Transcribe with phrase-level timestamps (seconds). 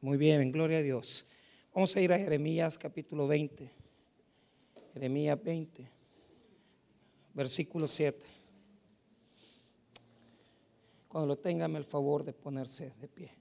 [0.00, 1.26] Muy bien, gloria a Dios.
[1.74, 3.68] Vamos a ir a Jeremías capítulo 20.
[4.94, 5.90] Jeremías 20,
[7.34, 8.24] versículo 7.
[11.08, 13.32] Cuando lo tengan, el favor de ponerse de pie.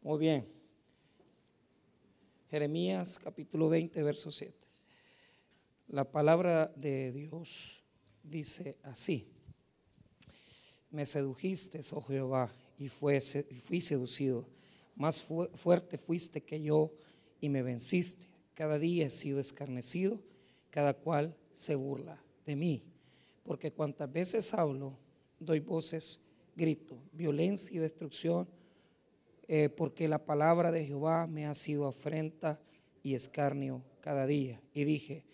[0.00, 0.48] Muy bien.
[2.48, 4.56] Jeremías capítulo 20, verso 7.
[5.88, 7.84] La palabra de Dios
[8.22, 9.30] dice así.
[10.90, 14.55] Me sedujiste, oh Jehová, y, y fui seducido
[14.96, 16.90] más fuerte fuiste que yo
[17.40, 18.26] y me venciste.
[18.54, 20.18] Cada día he sido escarnecido,
[20.70, 22.82] cada cual se burla de mí.
[23.44, 24.98] Porque cuantas veces hablo,
[25.38, 26.22] doy voces,
[26.56, 28.48] grito, violencia y destrucción,
[29.46, 32.58] eh, porque la palabra de Jehová me ha sido afrenta
[33.02, 34.60] y escarnio cada día.
[34.74, 35.24] Y dije,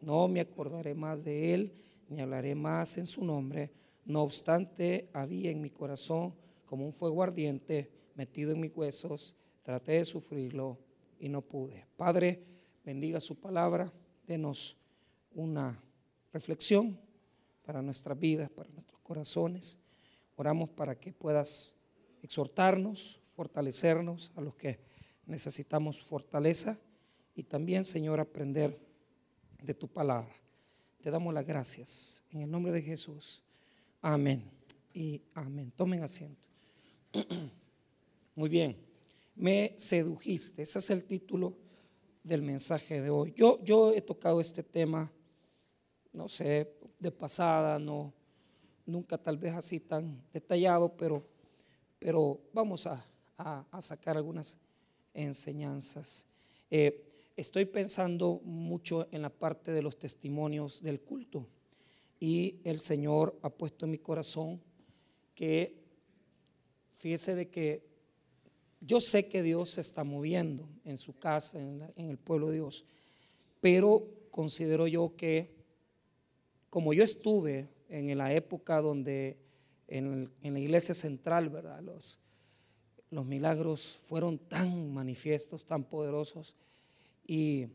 [0.00, 1.74] no me acordaré más de él,
[2.08, 3.70] ni hablaré más en su nombre.
[4.04, 9.92] No obstante, había en mi corazón como un fuego ardiente metido en mis huesos, traté
[9.92, 10.76] de sufrirlo
[11.18, 11.86] y no pude.
[11.96, 12.42] Padre,
[12.84, 13.90] bendiga su palabra,
[14.26, 14.76] denos
[15.32, 15.82] una
[16.30, 17.00] reflexión
[17.64, 19.78] para nuestras vidas, para nuestros corazones.
[20.36, 21.74] Oramos para que puedas
[22.22, 24.80] exhortarnos, fortalecernos a los que
[25.24, 26.78] necesitamos fortaleza
[27.34, 28.78] y también, Señor, aprender
[29.62, 30.34] de tu palabra.
[31.00, 32.22] Te damos las gracias.
[32.32, 33.42] En el nombre de Jesús.
[34.02, 34.44] Amén
[34.92, 35.72] y amén.
[35.74, 36.46] Tomen asiento.
[38.40, 38.74] Muy bien,
[39.34, 40.62] me sedujiste.
[40.62, 41.58] Ese es el título
[42.24, 43.34] del mensaje de hoy.
[43.36, 45.12] Yo, yo he tocado este tema,
[46.14, 48.14] no sé, de pasada, no,
[48.86, 51.22] nunca tal vez así tan detallado, pero,
[51.98, 53.04] pero vamos a,
[53.82, 54.58] sacar algunas
[55.12, 56.24] enseñanzas.
[56.70, 61.46] Eh, estoy pensando mucho en la parte de los testimonios del culto
[62.18, 64.62] y el Señor ha puesto en mi corazón
[65.34, 65.84] que,
[66.96, 67.89] fíjese de que
[68.80, 72.84] yo sé que Dios se está moviendo en su casa, en, el pueblo de Dios,
[73.60, 75.54] pero considero yo que
[76.70, 79.36] como yo estuve en la época donde
[79.88, 81.82] en, la iglesia central, ¿verdad?
[81.82, 82.18] Los,
[83.10, 86.56] los milagros fueron tan manifiestos, tan poderosos
[87.26, 87.66] y,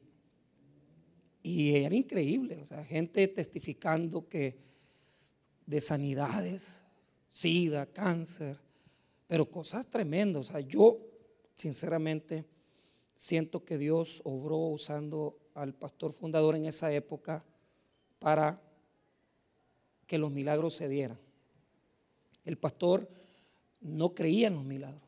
[1.44, 4.58] y era increíble, o sea, gente testificando que
[5.66, 6.84] de sanidades,
[7.30, 8.58] sida, cáncer,
[9.28, 10.50] pero cosas tremendas.
[10.50, 11.00] O sea, yo
[11.56, 12.46] sinceramente
[13.16, 17.44] siento que Dios obró usando al pastor fundador en esa época
[18.20, 18.62] para
[20.06, 21.20] que los milagros se dieran.
[22.44, 23.10] El pastor
[23.82, 25.02] no creía en los milagros,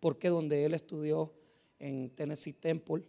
[0.00, 1.34] porque donde él estudió
[1.78, 3.04] en Tennessee Temple,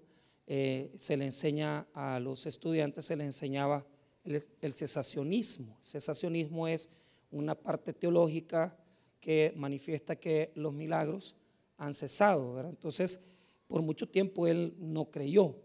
[0.47, 3.85] eh, se le enseña a los estudiantes, se le enseñaba
[4.23, 5.77] el, el cesacionismo.
[5.81, 6.89] Cesacionismo es
[7.31, 8.75] una parte teológica
[9.19, 11.35] que manifiesta que los milagros
[11.77, 12.59] han cesado.
[12.67, 13.31] Entonces,
[13.67, 15.55] por mucho tiempo él no creyó,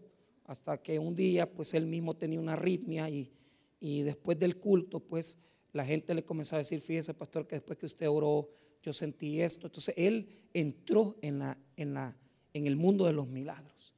[0.45, 3.31] hasta que un día, pues él mismo tenía una arritmia y,
[3.79, 5.39] y después del culto, pues
[5.73, 8.49] la gente le comenzó a decir, fíjese pastor, que después que usted oró,
[8.81, 9.67] yo sentí esto.
[9.67, 12.15] Entonces él entró en, la, en, la,
[12.53, 13.93] en el mundo de los milagros.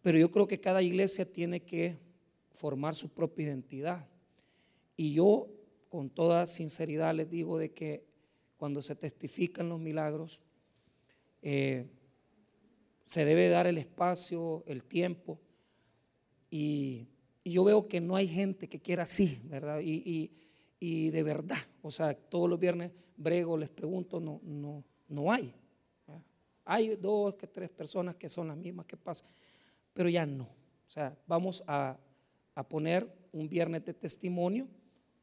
[0.00, 1.98] Pero yo creo que cada iglesia tiene que
[2.52, 4.06] formar su propia identidad.
[4.96, 5.48] Y yo
[5.88, 8.04] con toda sinceridad les digo de que
[8.56, 10.42] cuando se testifican los milagros,
[11.42, 11.86] eh,
[13.06, 15.38] se debe dar el espacio, el tiempo.
[16.50, 17.08] Y,
[17.44, 19.80] yo veo que no hay gente que quiera así, ¿verdad?
[19.82, 20.30] Y,
[21.10, 25.54] de verdad, o sea, todos los viernes brego, les pregunto, no, no, no hay.
[26.66, 29.30] Hay dos que tres personas que son las mismas que pasan,
[29.94, 30.44] pero ya no.
[30.44, 31.96] O sea, vamos a,
[32.54, 34.68] a poner un viernes de testimonio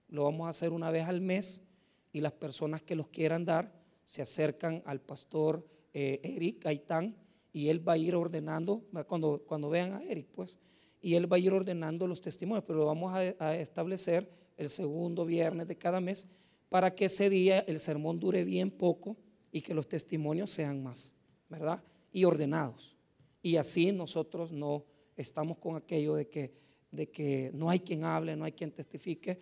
[0.09, 1.69] lo vamos a hacer una vez al mes
[2.11, 3.73] y las personas que los quieran dar
[4.05, 7.15] se acercan al pastor eh, Eric Gaitán
[7.51, 10.59] y él va a ir ordenando, cuando, cuando vean a Eric, pues,
[11.01, 15.23] y él va a ir ordenando los testimonios, pero lo vamos a, establecer el segundo
[15.23, 16.29] viernes de cada mes
[16.67, 19.15] para que ese día el sermón dure bien poco
[19.51, 21.13] y que los testimonios sean más,
[21.47, 21.83] ¿verdad?
[22.11, 22.95] Y ordenados.
[23.41, 24.83] Y así nosotros no
[25.15, 26.53] estamos con aquello de que,
[26.91, 29.39] de que no hay quien hable, no hay quien testifique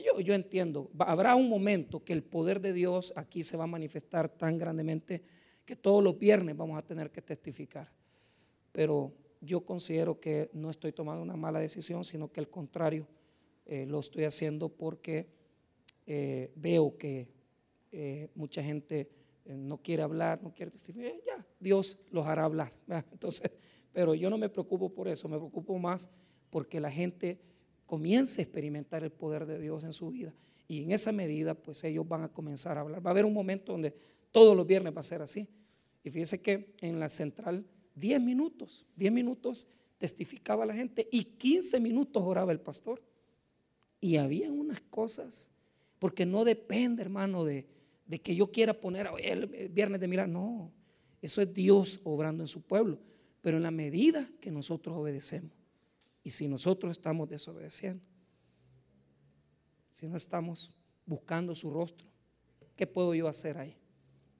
[0.00, 3.68] yo, yo entiendo, habrá un momento que el poder de Dios aquí se va a
[3.68, 5.22] manifestar tan grandemente
[5.64, 7.90] que todos los viernes vamos a tener que testificar.
[8.72, 13.06] Pero yo considero que no estoy tomando una mala decisión, sino que al contrario,
[13.66, 15.28] eh, lo estoy haciendo porque
[16.06, 17.28] eh, veo que
[17.92, 19.10] eh, mucha gente
[19.44, 21.12] no quiere hablar, no quiere testificar.
[21.24, 22.72] Ya, Dios los hará hablar.
[23.12, 23.54] Entonces,
[23.92, 26.10] pero yo no me preocupo por eso, me preocupo más
[26.50, 27.40] porque la gente
[27.86, 30.34] comience a experimentar el poder de Dios en su vida.
[30.68, 33.04] Y en esa medida, pues ellos van a comenzar a hablar.
[33.04, 33.94] Va a haber un momento donde
[34.30, 35.46] todos los viernes va a ser así.
[36.02, 37.64] Y fíjese que en la central
[37.94, 39.66] 10 minutos, 10 minutos
[39.98, 43.02] testificaba la gente y 15 minutos oraba el pastor.
[44.00, 45.50] Y había unas cosas,
[45.98, 47.66] porque no depende, hermano, de,
[48.22, 50.72] que yo quiera poner el, viernes de mirar, no,
[51.20, 52.98] eso es Dios obrando en su pueblo,
[53.40, 55.52] pero en la medida que nosotros obedecemos.
[56.24, 58.04] Y si nosotros estamos desobedeciendo,
[59.90, 60.72] si no estamos
[61.04, 62.06] buscando su rostro,
[62.76, 63.76] ¿qué puedo yo hacer ahí?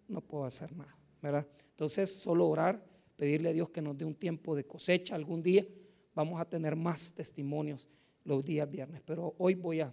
[0.09, 1.47] No puedo hacer nada, ¿verdad?
[1.71, 2.85] Entonces, solo orar,
[3.17, 5.67] pedirle a Dios que nos dé un tiempo de cosecha algún día.
[6.15, 7.89] Vamos a tener más testimonios
[8.25, 9.93] los días viernes, pero hoy voy a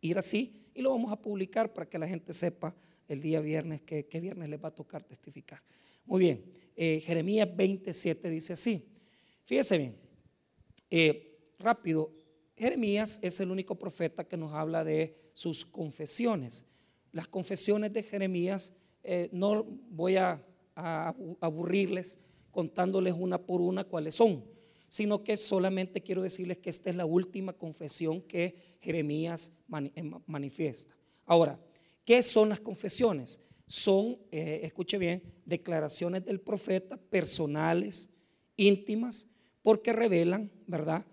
[0.00, 2.74] ir así y lo vamos a publicar para que la gente sepa
[3.08, 5.62] el día viernes que, viernes les va a tocar testificar.
[6.04, 6.44] Muy bien,
[6.74, 8.84] eh, Jeremías 27 dice así,
[9.44, 10.05] fíjese bien,
[10.90, 12.12] eh, rápido,
[12.56, 16.64] Jeremías es el único profeta que nos habla de sus confesiones.
[17.12, 18.72] Las confesiones de Jeremías,
[19.02, 20.42] eh, no voy a,
[21.40, 22.18] aburrirles
[22.50, 24.44] contándoles una por una cuáles son,
[24.90, 29.58] sino que solamente quiero decirles que esta es la última confesión que Jeremías
[29.94, 30.94] eh, manifiesta.
[31.24, 31.58] Ahora,
[32.04, 33.40] ¿qué son las confesiones?
[33.66, 38.10] Son, escuche bien, declaraciones del profeta personales,
[38.54, 39.30] íntimas,
[39.66, 41.04] porque revelan, ¿verdad?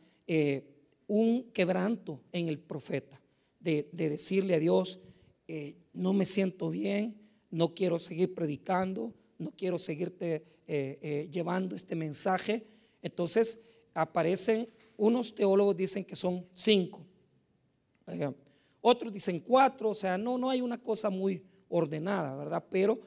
[1.08, 3.20] un quebranto en el profeta,
[3.60, 5.02] de, decirle a Dios,
[5.48, 7.16] eh, no me siento bien,
[7.50, 12.64] no quiero seguir predicando, no quiero seguirte eh, eh, llevando este mensaje.
[13.02, 13.64] Entonces
[13.96, 17.04] aparecen, unos teólogos dicen que son cinco,
[18.82, 22.64] otros dicen cuatro, o sea, no, no hay una cosa muy ordenada, ¿verdad?
[22.70, 23.00] Pero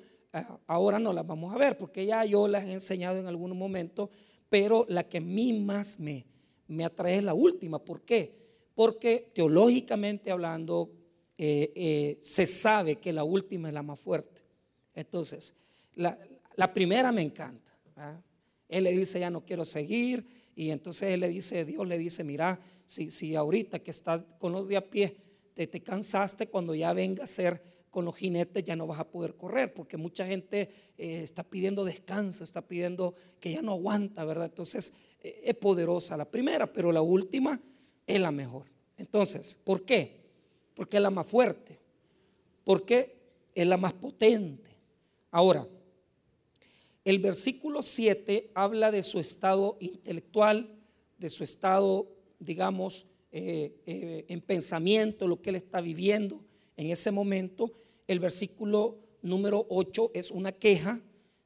[0.66, 4.10] ahora no las vamos a ver, porque ya yo las he enseñado en algún momento,
[4.48, 6.24] pero la que a mí más me,
[6.68, 7.78] me atrae la última.
[7.78, 8.32] ¿Por qué?
[8.74, 10.90] Porque teológicamente hablando,
[11.38, 14.42] eh, eh, se sabe que la última es la más fuerte.
[14.94, 15.54] Entonces,
[15.94, 16.18] la,
[16.72, 17.72] primera me encanta.
[18.68, 20.26] Él le dice, ya no quiero seguir.
[20.54, 24.52] Y entonces él le dice, Dios le dice, mira, si, si ahorita que estás con
[24.52, 25.16] los de a pie,
[25.54, 27.62] te, te cansaste, cuando ya venga a ser
[27.96, 31.82] con los jinetes ya no vas a poder correr, porque mucha gente eh, está pidiendo
[31.82, 34.44] descanso, está pidiendo que ya no aguanta, ¿verdad?
[34.44, 37.58] Entonces, es poderosa la primera, pero la última
[38.06, 38.66] es la mejor.
[38.98, 40.20] Entonces, ¿por qué?
[40.74, 41.78] Porque es la más fuerte,
[42.64, 43.16] porque
[43.54, 44.76] es la más potente.
[45.30, 45.66] Ahora,
[47.02, 50.68] el versículo 7 habla de su estado intelectual,
[51.16, 52.08] de su estado,
[52.38, 56.44] digamos, eh, eh, en pensamiento, lo que él está viviendo
[56.76, 57.72] en ese momento.
[58.06, 61.00] El versículo número 8 es una queja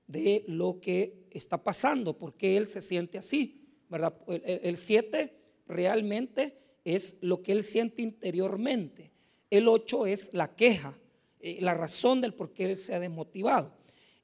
[0.06, 3.60] de lo que está pasando, porque él se siente así.
[3.88, 4.14] ¿verdad?
[4.28, 5.34] El 7
[5.66, 9.12] realmente es lo que él siente interiormente.
[9.50, 10.96] El 8 es la queja,
[11.40, 13.72] eh, la razón del por qué él se ha desmotivado.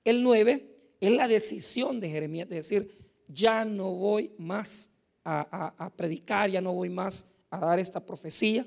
[0.05, 2.97] El 9 es la decisión de Jeremías de decir,
[3.29, 4.93] ya no voy más
[5.25, 8.65] a, predicar, ya no voy más a dar esta profecía.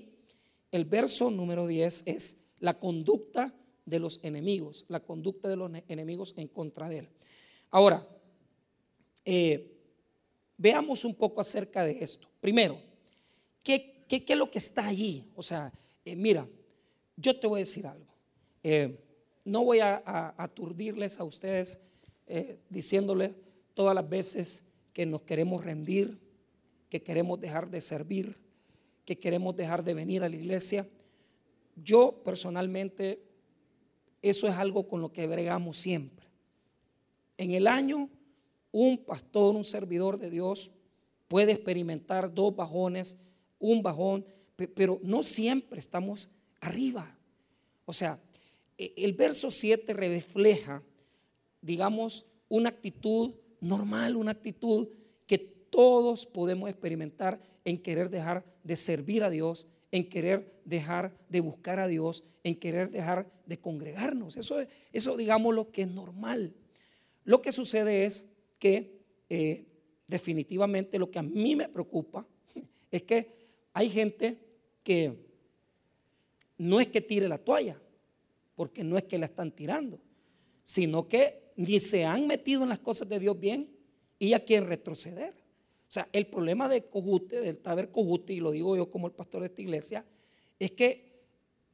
[0.72, 3.54] El verso número 10 es la conducta
[3.90, 7.10] de los enemigos, la conducta de los enemigos en contra de él.
[7.72, 8.08] Ahora,
[9.26, 9.76] eh,
[10.62, 12.28] Veamos un poco acerca de esto.
[12.42, 12.78] Primero,
[13.64, 15.32] ¿qué, es lo que está allí?
[15.38, 15.72] O sea,
[16.04, 16.46] eh, mira,
[17.16, 18.14] yo te voy a decir algo.
[18.62, 19.00] Eh,
[19.46, 20.04] no voy a,
[20.38, 21.82] aturdirles a ustedes
[22.70, 23.32] diciéndoles
[23.74, 26.20] todas las veces que nos queremos rendir,
[26.90, 28.36] que queremos dejar de servir,
[29.06, 30.86] que queremos dejar de venir a la iglesia.
[31.78, 33.24] Yo personalmente,
[34.22, 36.26] eso es algo con lo que bregamos siempre.
[37.38, 38.10] En el año
[38.72, 40.72] un pastor, un servidor de Dios
[41.28, 43.20] puede experimentar dos bajones,
[43.60, 44.26] un bajón,
[44.76, 47.16] pero no siempre estamos arriba.
[47.86, 48.20] O sea,
[48.78, 50.84] e, el verso 7 refleja,
[51.62, 54.90] digamos, una actitud normal, una actitud
[55.28, 61.40] que todos podemos experimentar en querer dejar de servir a Dios, en querer dejar de
[61.42, 64.38] buscar a Dios, en querer dejar de congregarnos.
[64.38, 64.58] Eso,
[64.94, 66.54] eso digamos lo que es normal.
[67.24, 68.30] Lo que sucede es
[68.60, 69.66] que eh,
[70.08, 72.26] definitivamente lo que a mí me preocupa
[72.92, 73.40] es que
[73.74, 74.38] hay gente
[74.84, 75.14] que
[76.58, 77.80] no es que tire la toalla,
[78.56, 80.00] porque no es que la están tirando,
[80.64, 83.70] sino que ni se han metido en las cosas de Dios bien
[84.18, 85.34] y ya quieren retroceder.
[85.90, 89.14] O sea, el problema de Cojute, del Taber Cojute, y lo digo yo como el
[89.14, 90.06] pastor de esta iglesia,
[90.60, 91.10] es que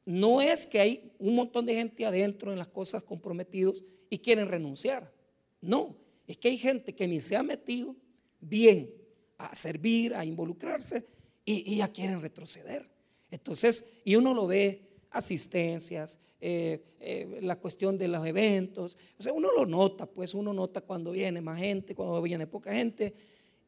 [0.06, 4.48] no es que hay un montón de gente adentro en las cosas comprometidos y quieren
[4.48, 5.12] renunciar.
[5.60, 7.94] No, es que hay gente que ni se ha metido
[8.40, 8.90] bien
[9.38, 11.06] a servir, a involucrarse
[11.44, 12.88] y, ya quieren retroceder.
[13.30, 18.98] Entonces, y uno lo ve asistencias, eh, eh, la cuestión de los eventos.
[19.20, 22.72] O sea, uno lo nota, pues uno nota cuando viene más gente, cuando viene poca
[22.72, 23.14] gente.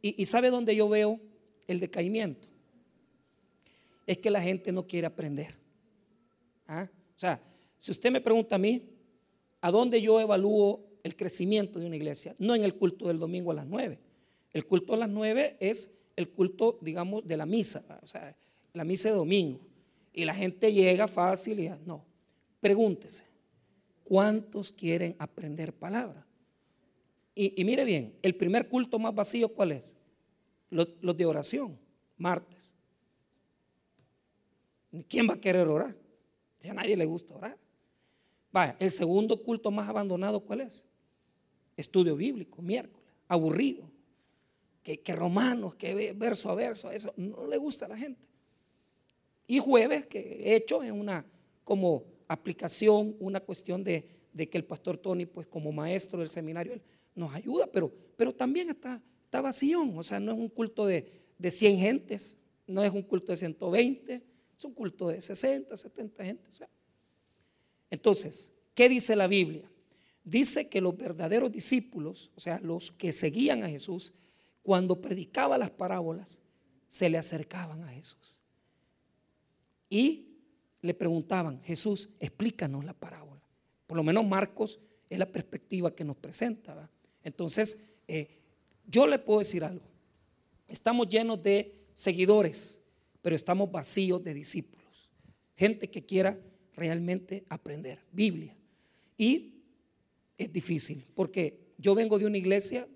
[0.01, 1.19] Y, ¿sabe dónde yo veo
[1.67, 2.47] el decaimiento?
[4.05, 5.55] Es que la gente no quiere aprender.
[6.67, 6.87] ¿Ah?
[7.15, 7.41] O sea,
[7.79, 8.83] si usted me pregunta a mí,
[9.61, 12.35] ¿a dónde yo evalúo el crecimiento de una iglesia?
[12.39, 13.99] No en el culto del domingo a las nueve.
[14.53, 18.35] El culto a las nueve es el culto, digamos, de la misa, o sea,
[18.73, 19.59] la misa de domingo.
[20.13, 22.03] Y la gente llega fácil y no.
[22.59, 23.23] Pregúntese,
[24.03, 26.26] ¿cuántos quieren aprender palabra?
[27.39, 29.95] Y, mire bien, el primer culto más vacío, ¿cuál es?
[30.71, 31.77] Los, de oración,
[32.17, 32.73] martes.
[35.07, 35.95] ¿Quién va a querer orar?
[36.57, 37.55] Si a nadie le gusta orar.
[38.51, 40.87] Vaya, el segundo culto más abandonado, ¿cuál es?
[41.75, 43.87] Estudio bíblico, miércoles, aburrido.
[44.81, 48.25] Que, romanos, que verso a verso, eso no le gusta a la gente.
[49.45, 51.23] Y jueves, que he hecho en una
[51.63, 56.81] como aplicación, una cuestión de, que el pastor Tony, pues como maestro del seminario,
[57.17, 59.83] nos ayuda, pero, pero también está, está vacío.
[59.95, 63.37] O sea, no es un culto de, de 100 gentes, no es un culto de
[63.37, 64.23] 120,
[64.57, 66.63] es un culto de 60, 70 gentes.
[67.89, 69.69] Entonces, ¿qué dice la Biblia?
[70.23, 74.13] Dice que los verdaderos discípulos, o sea, los que seguían a Jesús,
[74.61, 76.41] cuando predicaba las parábolas,
[76.87, 78.41] se le acercaban a Jesús.
[79.89, 80.27] Y
[80.81, 83.41] le preguntaban, Jesús, explícanos la parábola.
[83.87, 86.89] Por lo menos Marcos es la perspectiva que nos presenta.
[87.27, 88.29] Entonces, eh,
[88.85, 89.83] yo le puedo decir algo.
[90.65, 92.81] Estamos llenos de seguidores,
[93.21, 95.09] pero estamos vacíos de discípulos.
[95.57, 96.39] Gente que quiera
[96.73, 98.55] realmente aprender Biblia.
[99.17, 99.55] Y
[100.37, 102.87] es difícil, porque yo vengo de una iglesia,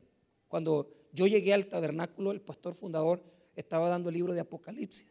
[0.48, 3.22] cuando yo llegué al tabernáculo, el pastor fundador
[3.58, 5.08] estaba dando el libro de Apocalipsis.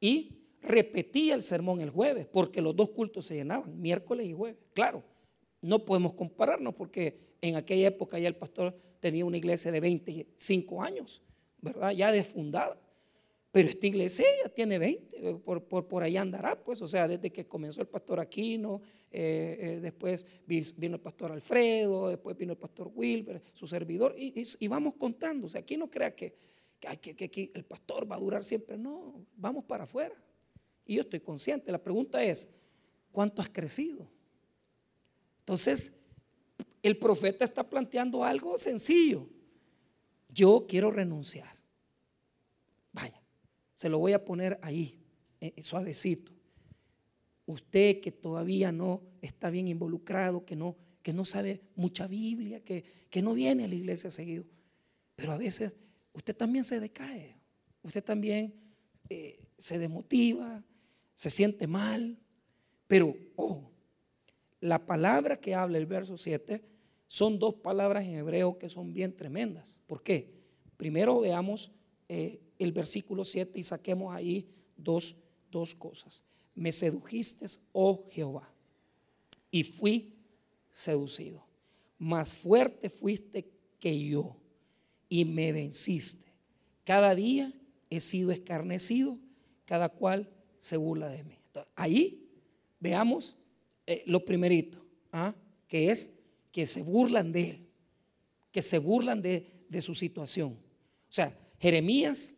[0.00, 4.58] Y repetía el sermón el jueves, porque los dos cultos se llenaban, miércoles y jueves.
[4.74, 5.04] Claro,
[5.60, 10.82] no podemos compararnos porque en aquella época ya el pastor tenía una iglesia de 25
[10.82, 11.22] años,
[11.60, 11.92] ¿verdad?
[11.92, 12.80] Ya desfundada.
[13.50, 17.46] Pero esta iglesia ya tiene 20, por, por, ahí andará, pues, o sea, desde que
[17.46, 22.90] comenzó el pastor Aquino, eh, eh, después vino el pastor Alfredo, después vino el pastor
[22.94, 25.46] Wilber, su servidor, y, vamos contando.
[25.46, 26.34] O sea, aquí no crea que,
[27.00, 30.14] que, que el pastor va a durar siempre, no, vamos para afuera.
[30.84, 31.72] Y yo estoy consciente.
[31.72, 32.54] La pregunta es,
[33.12, 34.10] ¿cuánto has crecido?
[35.48, 35.98] Entonces,
[36.82, 39.26] el profeta está planteando algo sencillo.
[40.28, 41.48] Yo quiero renunciar.
[42.92, 43.18] Vaya,
[43.72, 45.00] se lo voy a poner ahí,
[45.40, 46.32] eh, eh, suavecito.
[47.46, 52.84] Usted que todavía no está bien involucrado, que no, que no sabe mucha Biblia, que,
[53.08, 54.44] que no viene a la iglesia seguido,
[55.16, 55.72] pero a veces
[56.12, 57.40] usted también se decae,
[57.82, 58.52] usted también
[59.08, 60.62] eh, se desmotiva,
[61.14, 62.18] se siente mal,
[62.86, 63.77] pero, oh,
[64.60, 66.62] la palabra que habla el verso 7
[67.06, 69.80] son dos palabras en hebreo que son bien tremendas.
[69.86, 70.34] ¿Por qué?
[70.76, 71.72] Primero veamos
[72.08, 75.16] eh, el versículo 7 y saquemos ahí dos,
[75.50, 76.22] dos cosas.
[76.54, 78.52] Me sedujiste, oh Jehová,
[79.50, 80.14] y fui
[80.70, 81.44] seducido.
[81.98, 83.48] Más fuerte fuiste
[83.80, 84.36] que yo
[85.08, 86.26] y me venciste.
[86.84, 87.52] Cada día
[87.90, 89.18] he sido escarnecido,
[89.64, 91.38] cada cual se burla de mí.
[91.74, 92.28] ahí
[92.80, 93.36] veamos
[93.88, 95.34] eh, lo primerito, ¿ah?
[95.66, 96.14] que es
[96.52, 97.68] que se burlan de él,
[98.52, 100.52] que se burlan de, de su situación.
[100.52, 102.36] O sea, Jeremías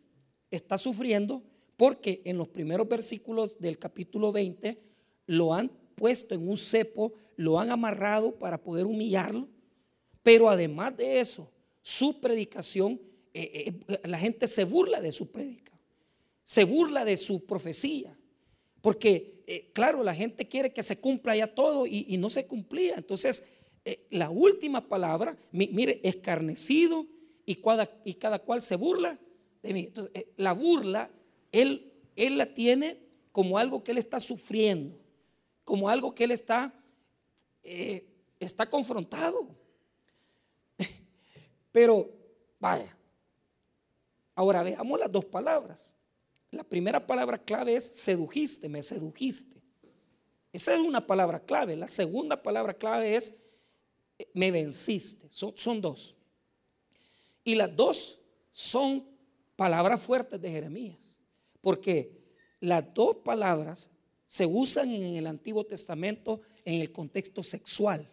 [0.49, 1.43] está sufriendo
[1.77, 4.81] porque en los primeros versículos del capítulo 20
[5.27, 9.47] lo han puesto en un cepo, lo han amarrado para poder humillarlo,
[10.23, 12.99] pero además de eso, su predicación,
[13.33, 15.71] eh, eh, la gente se burla de su predica
[16.51, 18.13] se burla de su profecía.
[18.81, 22.95] Porque, eh, claro, la gente quiere que se cumpla ya todo y, no se cumplía.
[22.97, 23.51] Entonces,
[23.85, 27.05] eh, la última palabra, mire, escarnecido
[27.45, 29.19] y cada, cual se burla
[29.61, 29.79] de mí.
[29.81, 31.11] Entonces, eh, la burla,
[31.51, 32.97] él, él la tiene
[33.31, 34.97] como algo que él está sufriendo,
[35.63, 36.73] como algo que él está,
[38.39, 39.55] está confrontado.
[41.71, 42.09] Pero,
[42.59, 42.97] vaya,
[44.33, 45.93] ahora veamos las dos palabras.
[46.51, 49.61] La primera palabra clave es sedujiste, me sedujiste.
[50.53, 51.77] Esa es una palabra clave.
[51.77, 53.41] La segunda palabra clave es
[54.19, 55.27] eh, me venciste.
[55.29, 56.15] Son, son dos.
[57.43, 58.19] Y las dos
[58.51, 59.07] son
[59.55, 61.15] palabras fuertes de Jeremías.
[61.61, 62.21] Porque
[62.59, 63.89] las dos palabras
[64.27, 68.09] se usan en el Antiguo Testamento en el contexto sexual.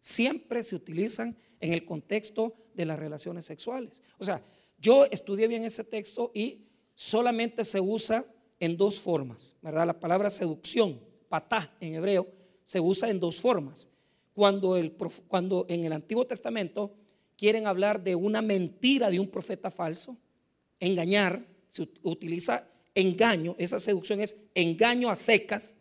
[0.00, 4.02] Siempre se utilizan en el contexto de las relaciones sexuales.
[4.18, 4.44] O sea,
[4.78, 6.69] yo estudié bien ese texto y
[7.00, 8.26] solamente se usa
[8.58, 9.86] en dos formas, ¿verdad?
[9.86, 12.26] La palabra seducción, patá en hebreo,
[12.62, 13.88] se usa en dos formas.
[14.34, 14.92] Cuando, el,
[15.26, 16.92] cuando en el Antiguo Testamento
[17.38, 20.18] quieren hablar de una mentira de un profeta falso,
[20.78, 25.78] engañar, se utiliza engaño, esa seducción es engaño a secas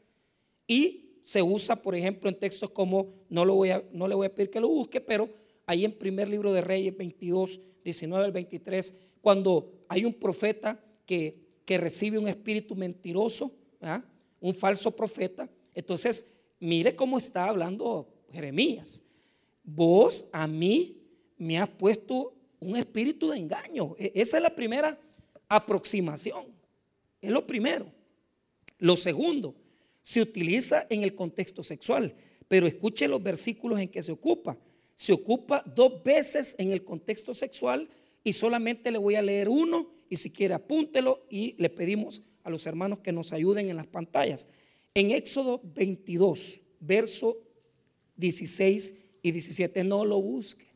[0.68, 4.28] y se usa, por ejemplo, en textos como, no, lo voy a, no le voy
[4.28, 5.30] a pedir que lo busque, pero
[5.66, 11.78] ahí en primer libro de Reyes 22, 19 al 23, cuando hay un profeta que,
[11.78, 13.52] recibe un espíritu mentiroso,
[14.40, 19.02] un falso profeta, entonces mire cómo está hablando Jeremías.
[19.64, 20.98] Vos a mí
[21.38, 23.96] me has puesto un espíritu de engaño.
[23.98, 25.00] E, esa es la primera
[25.48, 26.46] aproximación.
[27.22, 27.86] Es lo primero.
[28.80, 29.56] Lo segundo,
[30.02, 32.16] se utiliza en el contexto sexual,
[32.48, 34.58] pero escuche los versículos en que se ocupa.
[34.96, 37.88] Se ocupa dos veces en el contexto sexual
[38.24, 42.50] y solamente le voy a leer uno y si quiere apúntelo y le pedimos a
[42.50, 44.48] los hermanos que nos ayuden en las pantallas.
[44.94, 47.38] En Éxodo 22, verso
[48.18, 50.68] 16 y 17, no lo busque,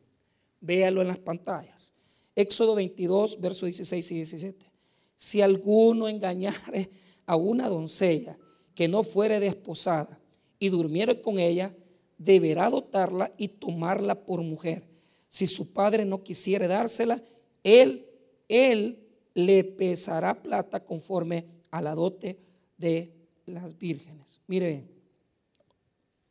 [0.61, 1.93] véalo en las pantallas.
[2.35, 4.71] Éxodo 22, verso 16 y 17.
[5.15, 6.89] Si alguno engañare
[7.25, 8.37] a una doncella
[8.75, 10.19] que no fuere desposada
[10.59, 11.75] y durmiere con ella,
[12.17, 14.87] deberá dotarla y tomarla por mujer.
[15.29, 17.23] Si su padre no quisiere dársela,
[17.63, 18.07] él,
[18.47, 19.02] él
[19.33, 22.37] le pesará plata conforme a la dote
[22.77, 23.11] de
[23.45, 24.39] las vírgenes.
[24.47, 24.83] Mire,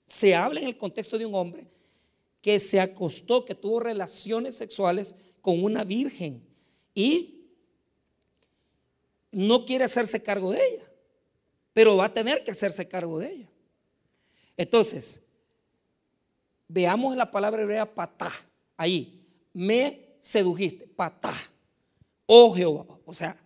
[0.07, 1.67] se habla en el contexto de un hombre
[2.41, 6.43] que se acostó, que tuvo relaciones sexuales con una virgen
[6.95, 7.47] y
[9.31, 10.91] no quiere hacerse cargo de ella,
[11.73, 13.49] pero va a tener que hacerse cargo de ella.
[14.57, 15.25] Entonces,
[16.69, 18.31] veamos la palabra hebrea patá,
[18.77, 21.33] ahí, me sedujiste, patá,
[22.27, 23.37] oh Jehová, o sea,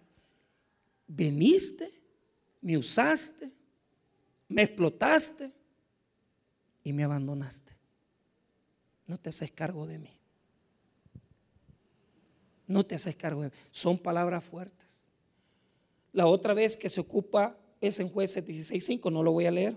[1.07, 1.91] veniste,
[2.61, 3.51] me usaste,
[4.49, 5.53] me explotaste
[6.85, 7.73] y me abandonaste.
[9.07, 10.11] No te haces cargo de mí.
[12.67, 13.55] No te haces cargo de mí.
[13.71, 15.03] Son palabras fuertes.
[16.13, 19.77] La otra vez que se ocupa es en jueces 16.5, no lo voy a leer,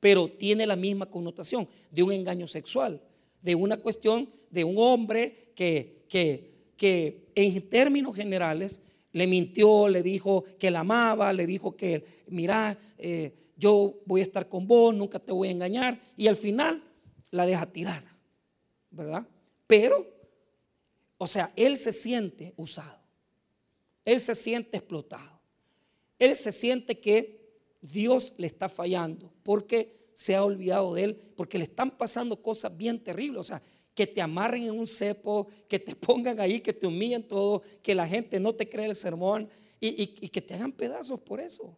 [0.00, 3.00] pero tiene la misma connotación de un engaño sexual,
[3.42, 10.02] de una cuestión de un hombre que, que, que en términos generales le mintió, le
[10.02, 14.94] dijo que la amaba, le dijo que, mira, eh, yo voy a estar con vos,
[14.94, 16.82] nunca te voy a engañar, y al final
[17.30, 18.16] la deja tirada,
[18.90, 19.26] ¿verdad?
[19.66, 20.06] Pero,
[21.18, 23.00] o sea, él se siente usado,
[24.04, 25.40] él se siente explotado,
[26.18, 27.40] él se siente que
[27.80, 32.76] Dios le está fallando porque se ha olvidado de él, porque le están pasando cosas
[32.76, 33.62] bien terribles, o sea,
[33.96, 37.94] que te amarren en un cepo, que te pongan ahí, que te humillen todo, que
[37.94, 39.48] la gente no te cree el sermón
[39.80, 41.76] y, que te hagan pedazos por eso,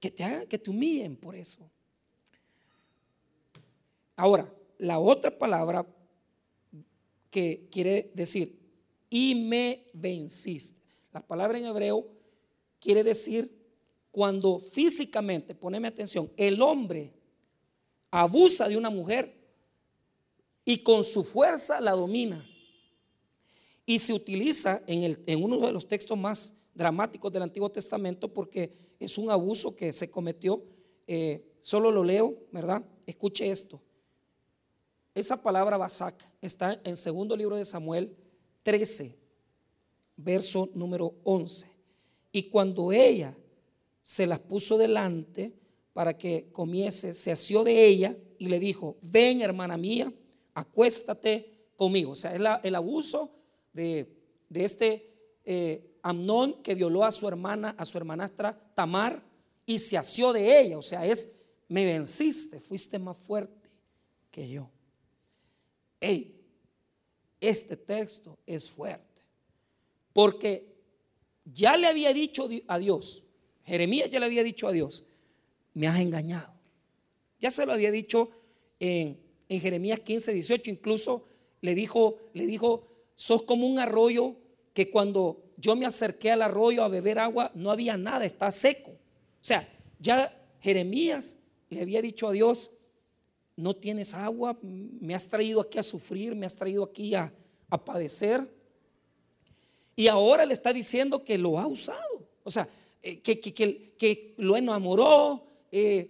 [0.00, 1.70] que te hagan, que te humillen por eso.
[4.16, 5.86] Ahora, la otra palabra
[7.30, 8.58] que quiere decir,
[9.08, 10.82] y me venciste.
[11.12, 12.04] La palabra en hebreo
[12.80, 13.64] quiere decir
[14.10, 17.12] cuando físicamente, poneme atención, el hombre
[18.10, 19.33] abusa de una mujer
[20.64, 22.44] y con su fuerza la domina.
[23.86, 29.18] Y se utiliza en, uno de los textos más dramáticos del Antiguo Testamento porque es
[29.18, 30.62] un abuso que se cometió.
[31.06, 32.82] Eh, solo lo leo, ¿verdad?
[33.06, 33.80] Escuche esto.
[35.14, 38.16] Esa palabra basak está en segundo libro de Samuel
[38.62, 39.16] 13,
[40.16, 41.70] verso número 11.
[42.32, 43.36] Y cuando ella
[44.02, 45.52] se las puso delante
[45.92, 50.12] para que comiese, se asió de ella y le dijo, ven hermana mía,
[50.54, 52.12] acuéstate conmigo.
[52.12, 53.34] O sea, es el abuso
[53.72, 54.08] de,
[54.52, 55.10] este
[55.44, 59.22] eh, Amnón que violó a su hermana, a su hermanastra Tamar
[59.66, 60.78] y se asió de ella.
[60.78, 61.36] O sea, es,
[61.68, 63.70] me venciste, fuiste más fuerte
[64.30, 64.70] que yo.
[66.00, 66.40] Hey,
[67.40, 69.22] este texto es fuerte.
[70.12, 70.74] Porque
[71.44, 73.24] ya le había dicho a Dios,
[73.64, 75.06] Jeremías ya le había dicho a Dios,
[75.72, 76.52] me has engañado.
[77.40, 78.30] Ya se lo había dicho
[78.78, 79.23] en
[79.54, 81.24] en Jeremías 15, 18, incluso
[81.60, 84.36] le dijo, le dijo, sos como un arroyo
[84.72, 88.90] que cuando yo me acerqué al arroyo a beber agua no había nada, está seco.
[88.90, 91.38] O sea, ya Jeremías
[91.70, 92.76] le había dicho a Dios,
[93.56, 97.32] no tienes agua, me has traído aquí a sufrir, me has traído aquí a,
[97.84, 98.48] padecer.
[99.96, 102.28] Y ahora le está diciendo que lo ha usado.
[102.44, 102.68] O sea,
[103.02, 106.08] eh, que, que, lo enamoró eh,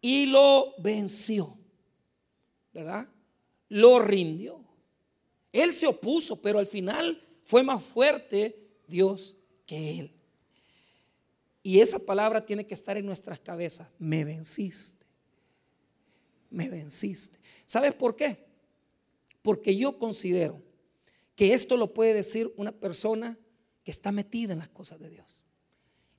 [0.00, 1.58] y lo venció.
[2.74, 3.08] ¿Verdad?
[3.68, 4.62] Lo rindió.
[5.52, 8.58] Él se opuso, pero al final fue más fuerte
[8.88, 10.12] Dios que él.
[11.62, 13.88] Y esa palabra tiene que estar en nuestras cabezas.
[13.98, 15.06] Me venciste.
[16.50, 17.38] me venciste.
[17.64, 18.44] ¿Sabes por qué?
[19.40, 20.60] Porque yo considero
[21.36, 23.38] que esto lo puede decir una persona
[23.82, 25.43] que está metida en las cosas de Dios.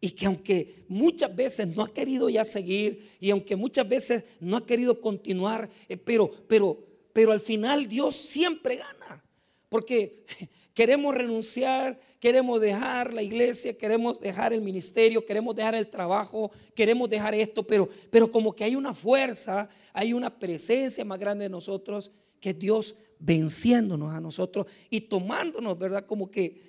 [0.05, 4.55] Y que aunque muchas veces no ha querido ya seguir y aunque muchas veces no
[4.55, 6.77] ha querido continuar, eh, pero, pero,
[7.11, 9.23] pero al final Dios siempre gana.
[9.67, 10.23] Porque
[10.75, 17.09] queremos renunciar, queremos dejar la iglesia, queremos dejar el ministerio, queremos dejar el trabajo, queremos
[17.09, 21.49] dejar esto, pero, pero como que hay una fuerza, hay una presencia más grande de
[21.49, 26.05] nosotros que Dios venciéndonos a nosotros y tomándonos, ¿verdad?
[26.05, 26.61] Como que,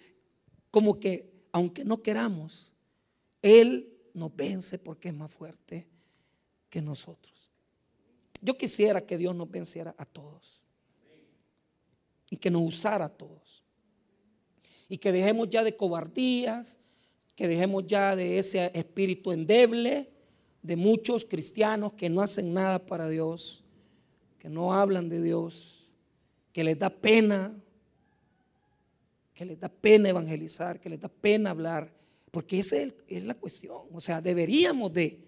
[0.70, 2.72] como que, aunque no queramos,
[3.46, 5.86] Él nos vence porque es más fuerte
[6.68, 7.52] que nosotros.
[8.42, 10.64] Yo quisiera que Dios nos venciera a todos
[12.28, 13.62] y que nos usara a todos.
[14.88, 16.80] Y que dejemos ya de cobardías,
[17.36, 20.10] que dejemos ya de ese espíritu endeble
[20.62, 23.62] de muchos cristianos que no hacen nada para Dios,
[24.40, 25.88] que no hablan de Dios,
[26.52, 27.54] que les da pena,
[29.34, 31.95] que les da pena evangelizar, que les da pena hablar,
[32.36, 32.76] porque esa
[33.08, 33.84] es la cuestión.
[33.94, 35.24] O sea, deberíamos de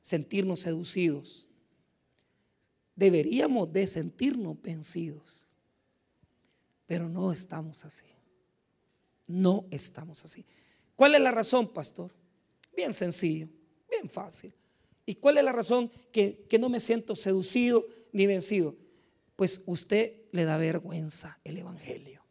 [0.00, 1.48] sentirnos seducidos,
[2.94, 5.48] deberíamos de sentirnos vencidos,
[6.86, 8.06] pero no estamos así.
[9.26, 10.46] No estamos así.
[10.94, 12.12] ¿Cuál es la razón, pastor?
[12.76, 13.48] Bien sencillo,
[13.90, 14.54] bien fácil.
[15.04, 18.76] ¿Y cuál es la razón que, que no me siento seducido ni vencido?
[19.34, 22.22] Pues usted le da vergüenza el Evangelio.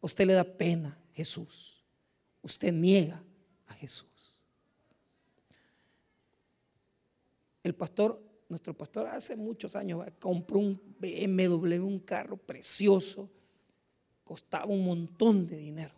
[0.00, 1.84] Usted le da pena Jesús.
[2.40, 3.22] Usted niega
[3.70, 4.08] a Jesús.
[7.62, 13.30] El pastor, nuestro pastor hace muchos años compró un BMW, un carro precioso,
[14.24, 15.94] costaba un montón de dinero.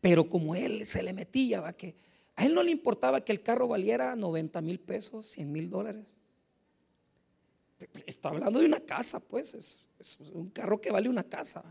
[0.00, 1.72] Pero como él se le metía, ¿va?
[1.72, 1.94] que
[2.36, 6.06] a él no le importaba que el carro valiera 90 mil pesos, 100 mil dólares.
[8.06, 11.64] Está hablando de una casa, pues, es, un carro que vale una casa.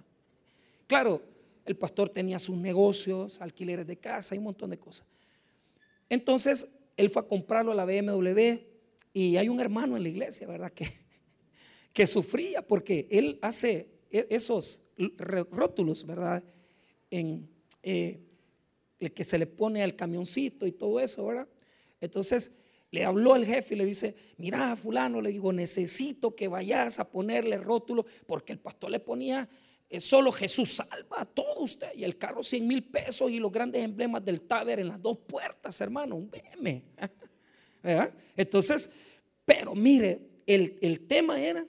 [0.88, 1.21] Claro,
[1.65, 5.08] el pastor tenía sus negocios, alquileres de casa y un montón de cosas.
[6.10, 8.60] Entonces, él fue a comprarlo a la BMW
[9.13, 10.71] y hay un hermano en la iglesia, ¿verdad?
[10.71, 10.88] Que,
[11.93, 14.82] que sufría porque él hace e, esos
[15.17, 16.43] rótulos, ¿verdad?
[17.10, 17.49] En,
[17.82, 18.19] eh,
[19.13, 21.47] que se le pone al camioncito y todo eso, ¿verdad?
[21.99, 22.58] Entonces,
[22.91, 27.10] le habló el jefe y le dice, mira, fulano, le digo, necesito que vayas a
[27.10, 29.49] ponerle rótulo, porque el pastor le ponía,
[29.99, 33.84] solo Jesús salva a todo usted, y el carro 100 mil pesos y los grandes
[33.84, 36.84] emblemas del Taber en las dos puertas, hermano, un BM.
[38.36, 38.91] Entonces,
[39.45, 41.65] pero mire, el, el tema era,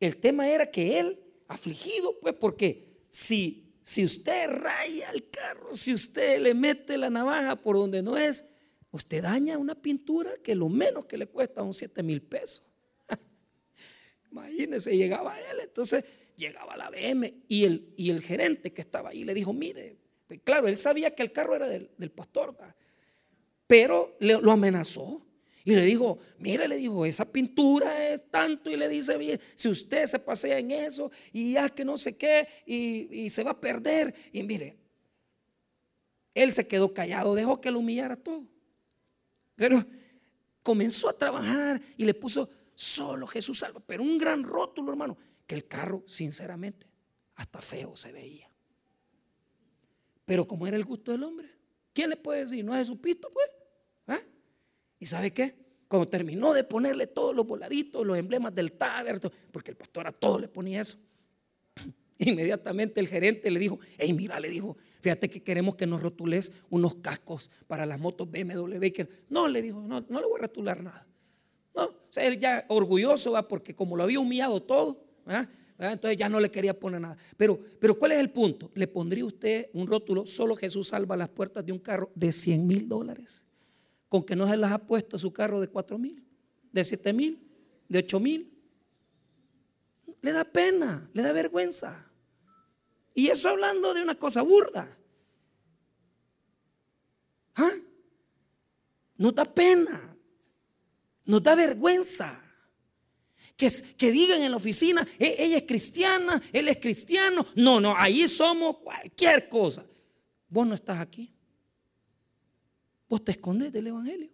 [0.00, 5.94] el tema era que él, afligido, pues, porque si, si usted raya el carro, si
[5.94, 8.44] usted le mete la navaja por donde no es,
[8.96, 12.66] Usted daña una pintura que lo menos que le cuesta un 7 mil pesos.
[14.32, 16.02] Imagínese, llegaba él, entonces
[16.36, 19.96] llegaba la BM y el, y el gerente que estaba ahí le dijo, mire,
[20.26, 22.56] pues claro, él sabía que el carro era del, pastor,
[23.66, 25.22] pero lo amenazó.
[25.64, 28.70] Y le dijo, mire, le dijo, esa pintura es tanto.
[28.70, 32.16] Y le dice, bien, si usted se pasea en eso y ya que no sé
[32.16, 34.14] qué, y, y, se va a perder.
[34.30, 34.76] Y mire,
[36.34, 38.46] él se quedó callado, dejó que lo humillara todo.
[39.56, 39.84] Pero
[40.62, 43.82] comenzó a trabajar y le puso solo Jesús salva.
[43.84, 45.16] Pero un gran rótulo, hermano,
[45.46, 46.86] que el carro, sinceramente,
[47.34, 48.50] hasta feo se veía.
[50.24, 51.48] Pero como era el gusto del hombre,
[51.92, 52.64] ¿quién le puede decir?
[52.64, 53.48] No es Jesucristo, pues.
[54.08, 54.20] ¿Ah?
[54.98, 55.54] ¿Y sabe qué?
[55.88, 59.20] Cuando terminó de ponerle todos los voladitos, los emblemas del taber,
[59.52, 60.98] porque el pastor a todo le ponía eso,
[62.18, 66.52] inmediatamente el gerente le dijo, hey, mira, le dijo, Fíjate que queremos que nos rotules
[66.68, 68.88] unos cascos para las motos BMW.
[69.28, 71.06] no, le dijo, no, no le voy a rotular nada.
[71.76, 75.05] No, o sea, él ya orgulloso va porque como lo había humillado todo,
[75.78, 77.16] entonces ya no le quería poner nada.
[77.36, 78.70] Pero, pero ¿cuál es el punto?
[78.74, 80.26] ¿Le pondría usted un rótulo?
[80.26, 83.44] Solo Jesús salva las puertas de un carro de 100 mil dólares.
[84.08, 86.24] Con que no se las ha puesto su carro de 4 mil,
[86.72, 87.42] de 7 mil,
[87.88, 88.52] de 8 mil.
[90.22, 92.10] Le da pena, le da vergüenza.
[93.14, 94.88] Y eso hablando de una cosa burda.
[97.56, 97.70] ¿Ah?
[99.16, 100.16] Nos da pena,
[101.24, 102.45] nos da vergüenza.
[103.56, 107.46] Que, que, digan en la oficina, e, ella es cristiana, él es cristiano.
[107.54, 109.84] No, no, ahí somos cualquier cosa.
[110.48, 111.32] Vos no estás aquí.
[113.08, 114.30] Vos te escondes del Evangelio.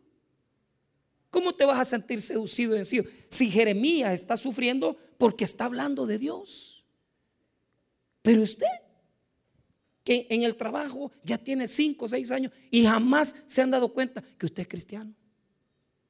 [1.31, 6.07] ¿Cómo te vas a sentir seducido y vencido si Jeremías está sufriendo porque está hablando
[6.07, 6.85] de Dios?
[8.21, 8.67] Pero usted,
[10.05, 13.93] que en el trabajo ya tiene cinco o seis años y jamás se han dado
[13.93, 15.15] cuenta que usted es cristiano.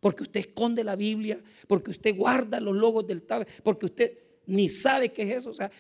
[0.03, 4.69] Porque usted esconde la Biblia, porque usted guarda los logos del tabernáculo, porque usted ni
[4.69, 5.51] sabe qué es eso.
[5.51, 5.71] O sea,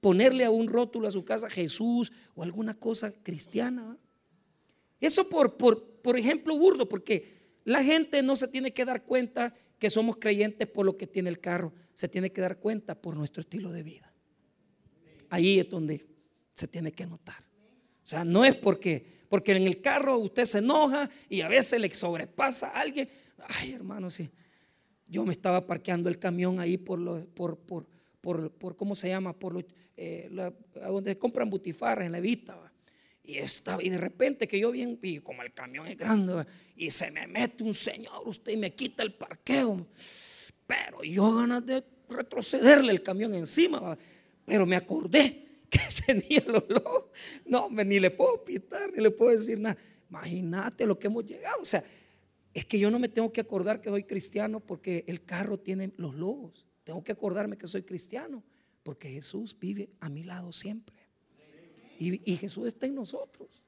[0.00, 3.98] ponerle a un rótulo a su casa Jesús o alguna cosa cristiana.
[5.02, 9.54] Eso por, por, por ejemplo burdo, porque la gente no se tiene que dar cuenta
[9.78, 13.16] que somos creyentes por lo que tiene el carro, se tiene que dar cuenta por
[13.16, 14.14] nuestro estilo de vida.
[15.28, 16.06] Ahí es donde
[16.54, 17.44] se tiene que notar.
[18.02, 21.78] O sea, no es porque, porque en el carro usted se enoja y a veces
[21.78, 23.10] le sobrepasa a alguien.
[23.48, 24.30] Ay, hermano, sí.
[25.06, 27.86] Yo me estaba parqueando el camión ahí por, lo, por, por,
[28.20, 29.32] por, ¿cómo se llama?
[29.32, 29.64] Por
[29.96, 30.28] eh,
[30.74, 32.60] donde compran butifarras en la vista.
[33.22, 36.44] Y, estaba, y de repente que yo bien, y como el camión es grande,
[36.76, 39.86] y se me mete un señor, usted y me quita el parqueo.
[40.66, 43.96] Pero yo ganas de retrocederle el camión encima,
[44.44, 47.04] pero me acordé que tenía los lobos.
[47.44, 49.76] No, ni le puedo pitar, ni le puedo decir nada.
[50.08, 51.60] Imagínate lo que hemos llegado.
[51.62, 51.82] O sea,
[52.56, 55.92] es que yo no me tengo que acordar que soy cristiano porque el carro tiene
[55.98, 56.64] los lobos.
[56.84, 58.42] Tengo que acordarme que soy cristiano
[58.82, 60.96] porque Jesús vive a mi lado siempre.
[61.98, 63.62] Y, Jesús está en nosotros.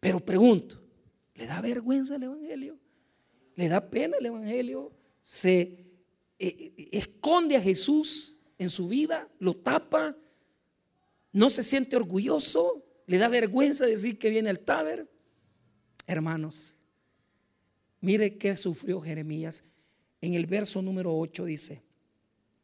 [0.00, 0.80] Pero pregunto,
[1.34, 2.78] ¿le da vergüenza el Evangelio?
[3.54, 4.90] ¿Le da pena el Evangelio?
[5.20, 5.86] ¿Se eh,
[6.38, 9.28] eh, esconde a Jesús en su vida?
[9.38, 10.16] ¿Lo tapa?
[11.32, 12.82] ¿No se siente orgulloso?
[13.04, 15.06] ¿Le da vergüenza decir que viene al taber?
[16.06, 16.78] Hermanos,
[18.04, 19.64] mire qué sufrió Jeremías.
[20.20, 21.82] En el verso número 8 dice,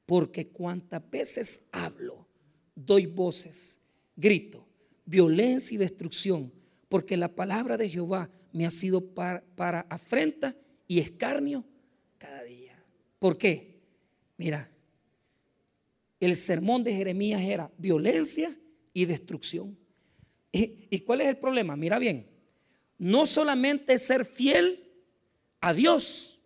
[0.07, 2.27] porque cuantas veces hablo,
[2.75, 3.81] doy voces
[4.17, 4.67] grito,
[5.05, 6.53] violencia y destrucción,
[6.89, 10.55] porque la palabra de Jehová me ha sido para, afrenta
[10.87, 11.65] y escarnio
[12.19, 12.83] cada día.
[13.19, 13.81] ¿Por qué?
[14.37, 14.71] Mira,
[16.19, 18.55] el sermón de Jeremías era violencia
[18.93, 19.79] y destrucción.
[20.53, 21.77] ¿Y, ¿Y, cuál es el problema?
[21.77, 22.27] Mira bien,
[22.99, 24.80] no solamente ser fiel
[25.61, 26.41] a Dios,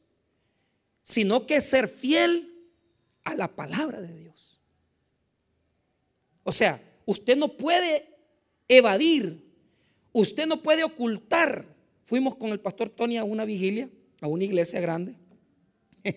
[1.02, 2.52] sino que ser fiel
[3.24, 4.60] a la palabra de Dios.
[6.42, 8.08] O sea, Usted no puede
[8.68, 9.44] evadir,
[10.12, 11.66] usted no puede ocultar.
[12.04, 13.88] Fuimos con el pastor Tony a una vigilia,
[14.20, 15.14] a una iglesia grande.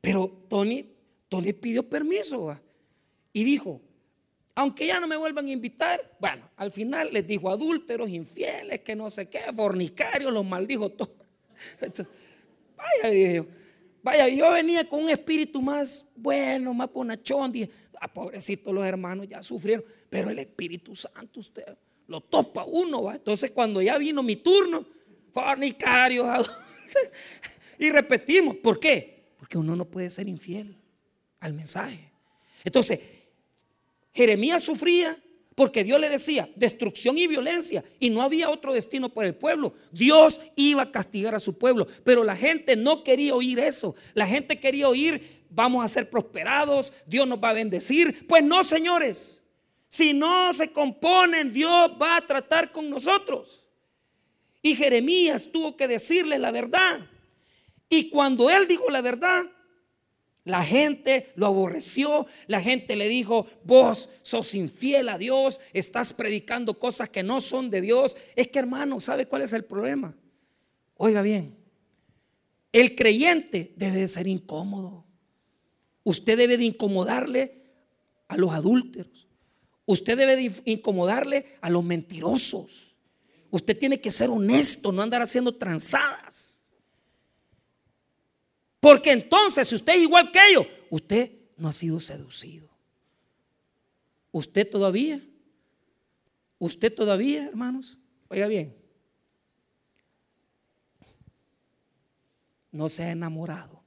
[0.00, 0.86] Pero Tony,
[1.28, 2.56] Tony pidió permiso
[3.32, 3.80] y dijo,
[4.54, 8.94] aunque ya no me vuelvan a invitar, bueno, al final les dijo adúlteros, infieles, que
[8.94, 11.14] no sé qué, fornicarios, los maldijo todos.
[12.82, 13.46] vaya, dije yo,
[14.02, 19.28] vaya, yo venía con un espíritu más bueno, más bonachón, dije, ah, pobrecitos los hermanos
[19.28, 19.84] ya sufrieron.
[20.10, 21.64] Pero el Espíritu Santo usted
[22.08, 23.12] lo topa uno.
[23.12, 24.84] Entonces cuando ya vino mi turno,
[25.32, 26.50] fornicarios,
[27.78, 28.56] y repetimos.
[28.56, 29.32] ¿Por qué?
[29.38, 30.76] Porque uno no puede ser infiel
[31.40, 32.12] al mensaje.
[32.64, 33.00] Entonces,
[34.12, 35.21] Jeremías sufría
[35.54, 39.74] porque Dios le decía destrucción y violencia y no había otro destino para el pueblo.
[39.90, 43.94] Dios iba a castigar a su pueblo, pero la gente no quería oír eso.
[44.14, 48.26] La gente quería oír vamos a ser prosperados, Dios nos va a bendecir.
[48.26, 49.42] Pues no, señores.
[49.88, 53.66] Si no se componen, Dios va a tratar con nosotros.
[54.62, 57.06] Y Jeremías tuvo que decirle la verdad.
[57.88, 59.44] Y cuando él dijo la verdad,
[60.44, 66.78] la gente lo aborreció, la gente le dijo, vos sos infiel a Dios, estás predicando
[66.78, 68.16] cosas que no son de Dios.
[68.34, 70.16] Es que hermano, ¿sabe cuál es el problema?
[70.96, 71.56] Oiga bien,
[72.72, 75.06] el creyente debe de ser incómodo.
[76.02, 77.62] Usted debe de incomodarle
[78.26, 79.28] a los adúlteros.
[79.86, 82.96] Usted debe incomodarle a los mentirosos.
[83.50, 86.51] Usted tiene que ser honesto, no andar haciendo tranzadas.
[88.82, 92.68] Porque entonces, si usted es igual que ellos, usted no ha sido seducido.
[94.32, 95.24] Usted todavía,
[96.58, 98.76] usted todavía, hermanos, oiga bien,
[102.72, 103.84] no se ha enamorado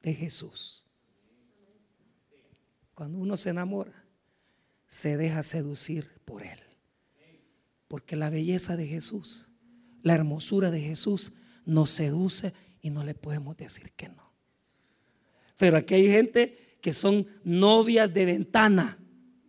[0.00, 0.86] de Jesús.
[2.94, 4.06] Cuando uno se enamora,
[4.86, 6.60] se deja seducir por Él.
[7.88, 9.52] Porque la belleza de Jesús,
[10.00, 11.34] la hermosura de Jesús
[11.66, 14.30] nos seduce y no le podemos decir que no.
[15.56, 18.98] Pero aquí hay gente que son novias de ventana.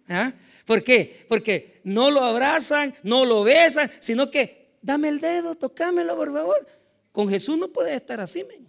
[0.09, 0.33] ¿ah?
[0.65, 1.25] ¿Por qué?
[1.29, 6.67] Porque no lo abrazan, no lo besan, sino que dame el dedo, tocámelo por favor.
[7.11, 8.67] Con Jesús no puede estar así, men.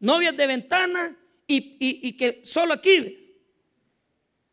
[0.00, 1.16] Novias de ventana,
[1.50, 3.16] y, que solo aquí.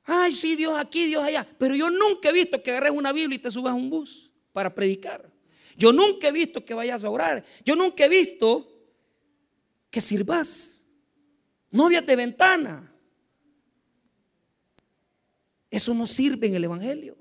[0.04, 1.48] Ay, sí, Dios aquí, Dios allá.
[1.58, 4.32] Pero yo nunca he visto que agarres una Biblia y te subas a un bus
[4.54, 5.30] para predicar.
[5.78, 7.46] Yo nunca he visto que vayas a orar.
[7.64, 8.68] Yo nunca he visto
[9.92, 10.88] que sirvas.
[11.70, 12.94] Novias de ventana.
[15.70, 17.16] Eso no sirve en el Evangelio.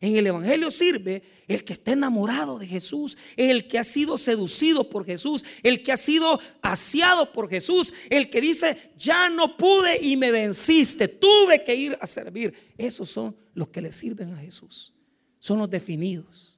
[0.00, 4.88] En el Evangelio sirve el que está enamorado de Jesús, el que ha sido seducido
[4.88, 10.02] por Jesús, el que ha sido asiado por Jesús, el que dice, ya no pude
[10.02, 12.54] y me venciste, tuve que ir a servir.
[12.78, 14.94] Esos son los que le sirven a Jesús,
[15.38, 16.49] son los definidos.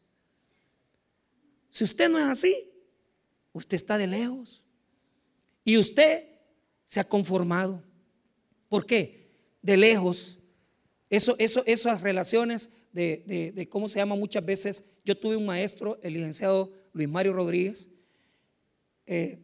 [1.72, 2.70] Si usted no es así,
[3.54, 4.62] usted está de lejos
[5.64, 6.28] y usted
[6.84, 7.82] se ha conformado.
[8.68, 9.30] ¿Por qué?
[9.62, 10.38] De lejos.
[11.08, 14.84] Eso, eso, esas relaciones de, cómo se llama muchas veces.
[15.02, 17.88] Yo tuve un maestro, el licenciado Luis Mario Rodríguez.
[19.06, 19.38] Eh,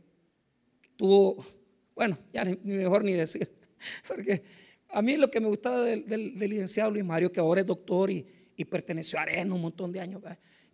[0.97, 1.47] tuvo,
[1.95, 3.51] bueno, ya ni, mejor ni decir,
[4.07, 4.43] porque
[4.91, 8.27] a mí lo que me gustaba del, licenciado Luis Mario, que ahora es doctor y,
[8.69, 10.21] perteneció a Arena un montón de años,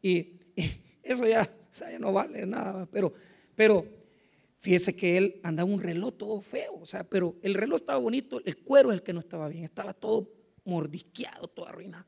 [0.02, 0.40] y,
[1.04, 3.12] eso ya, ya, no vale nada, pero,
[3.54, 3.86] pero
[4.64, 8.40] Fíjese que él andaba un reloj todo feo, o sea, pero el reloj estaba bonito,
[8.46, 10.32] el cuero es el que no estaba bien, estaba todo
[10.64, 12.06] mordisqueado, todo arruinado.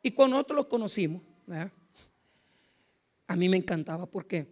[0.00, 1.22] Y cuando nosotros los conocimos,
[3.26, 4.46] a mí me encantaba porque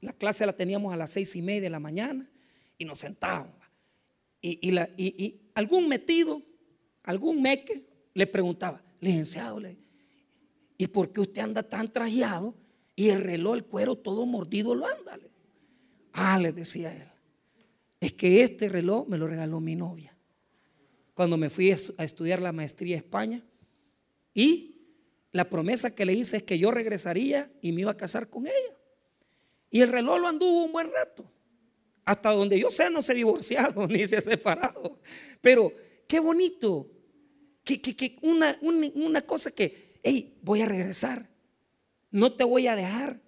[0.00, 2.26] la clase la teníamos a las seis y media de la mañana
[2.78, 3.54] y nos sentábamos.
[4.40, 6.40] Y, la, y, algún metido,
[7.02, 9.60] algún meque, le preguntaba, licenciado,
[10.78, 12.54] ¿y por qué usted anda tan trajeado
[12.94, 15.18] y el reloj, el cuero todo mordido lo anda?
[16.12, 17.08] Ah, le decía él,
[18.00, 20.16] es que este reloj me lo regaló mi novia.
[21.14, 23.42] Cuando me fui a estudiar la maestría en España
[24.34, 24.72] y
[25.30, 28.46] la promesa que le hice es que yo regresaría y me iba a casar con
[28.46, 28.76] ella.
[29.70, 31.24] Y el reloj lo anduvo un buen rato.
[32.04, 34.98] Hasta donde yo sé no se ha divorciado ni se ha separado.
[35.40, 35.72] Pero
[36.06, 36.90] qué bonito.
[37.64, 41.31] Que, que, una, una, una cosa que, hey, voy a regresar.
[42.12, 43.18] No te voy a dejar.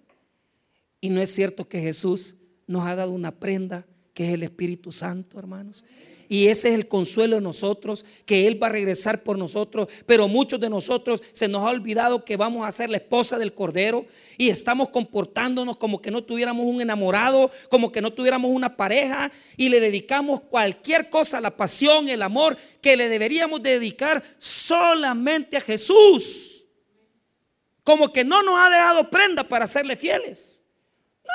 [1.01, 2.35] Y no es cierto que Jesús
[2.67, 5.83] nos ha dado una prenda que es el Espíritu Santo, hermanos.
[6.27, 9.87] Y ese es el consuelo de nosotros, que Él va a regresar por nosotros.
[10.05, 13.53] Pero muchos de nosotros se nos ha olvidado que vamos a ser la esposa del
[13.53, 14.05] Cordero
[14.37, 19.31] y estamos comportándonos como que no tuviéramos un enamorado, como que no tuviéramos una pareja
[19.57, 25.61] y le dedicamos cualquier cosa, la pasión, el amor, que le deberíamos dedicar solamente a
[25.61, 26.54] Jesús.
[27.85, 30.65] Como que no nos ha dejado prenda para serle fieles.
[31.23, 31.31] No,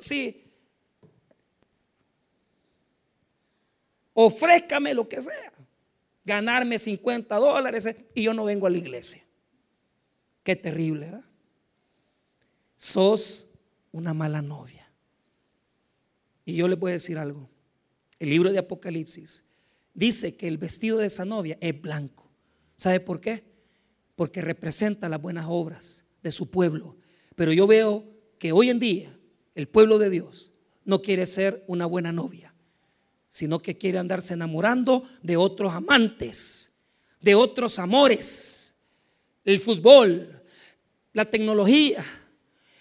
[0.00, 0.42] sí
[4.14, 5.52] Ofrézcame lo que sea.
[6.24, 9.22] Ganarme 50 dólares y yo no vengo a la iglesia.
[10.42, 11.24] Qué terrible, ¿verdad?
[12.76, 13.48] Sos
[13.90, 14.88] una mala novia.
[16.44, 17.48] Y yo le voy a decir algo.
[18.18, 19.44] El libro de Apocalipsis
[19.94, 22.30] dice que el vestido de esa novia es blanco.
[22.76, 23.51] ¿Sabe por qué?
[24.16, 26.96] Porque representa las buenas obras de su pueblo.
[27.34, 28.04] Pero yo veo
[28.38, 29.16] que hoy en día
[29.54, 30.52] el pueblo de Dios
[30.84, 32.52] no quiere ser una buena novia
[33.32, 36.70] sino que quiere andarse enamorando de otros amantes,
[37.18, 38.74] de otros amores,
[39.42, 40.42] el fútbol,
[41.14, 42.04] la tecnología,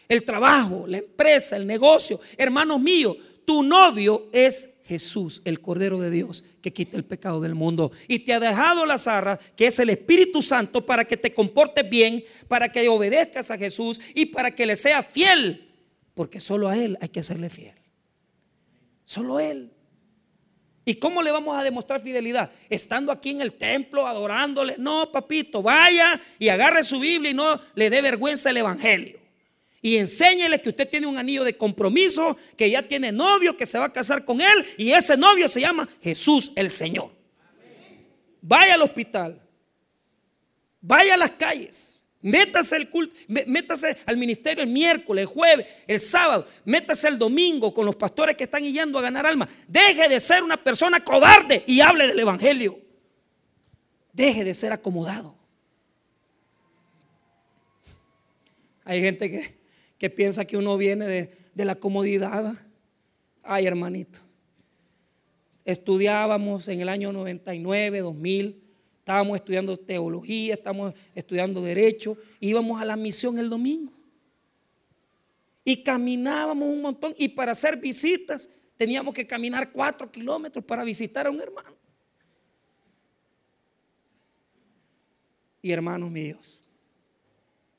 [0.09, 2.19] el trabajo, la empresa, el negocio.
[2.35, 3.15] Hermanos míos,
[3.45, 7.91] tu novio es Jesús, el Cordero de Dios, que quita el pecado del mundo.
[8.07, 11.89] Y te ha dejado la zarra, que es el Espíritu Santo, para que te comportes
[11.89, 15.69] bien, para que obedezcas a Jesús y para que le seas fiel.
[16.13, 17.75] Porque solo a Él hay que serle fiel.
[19.03, 19.71] Solo Él.
[20.83, 22.51] ¿Y cómo le vamos a demostrar fidelidad?
[22.69, 24.75] Estando aquí en el templo, adorándole.
[24.77, 29.20] No, papito, vaya y agarre su Biblia y no le dé vergüenza el Evangelio.
[29.81, 33.79] Y enséñele que usted tiene un anillo de compromiso, que ya tiene novio, que se
[33.79, 34.65] va a casar con él.
[34.77, 37.11] Y ese novio se llama Jesús el Señor.
[38.41, 39.41] Vaya al hospital.
[40.81, 42.01] Vaya a las calles.
[42.23, 43.15] Métase el culto,
[43.47, 48.35] métase al ministerio el miércoles, el jueves, el sábado, métase el domingo con los pastores
[48.35, 49.49] que están yendo a ganar alma.
[49.67, 52.79] Deje de ser una persona cobarde y hable del evangelio.
[54.13, 55.35] Deje de ser acomodado.
[58.83, 59.60] Hay gente que,
[60.01, 62.55] que piensa que uno viene de, de la comodidad.
[63.43, 64.19] Ay, hermanito.
[65.63, 68.63] Estudiábamos en el año 99, 2000
[68.97, 73.93] estábamos estudiando teología, estábamos estudiando derecho, íbamos a la misión el domingo.
[75.63, 81.27] Y caminábamos un montón y para hacer visitas teníamos que caminar cuatro kilómetros para visitar
[81.27, 81.75] a un hermano.
[85.61, 86.63] Y hermanos míos,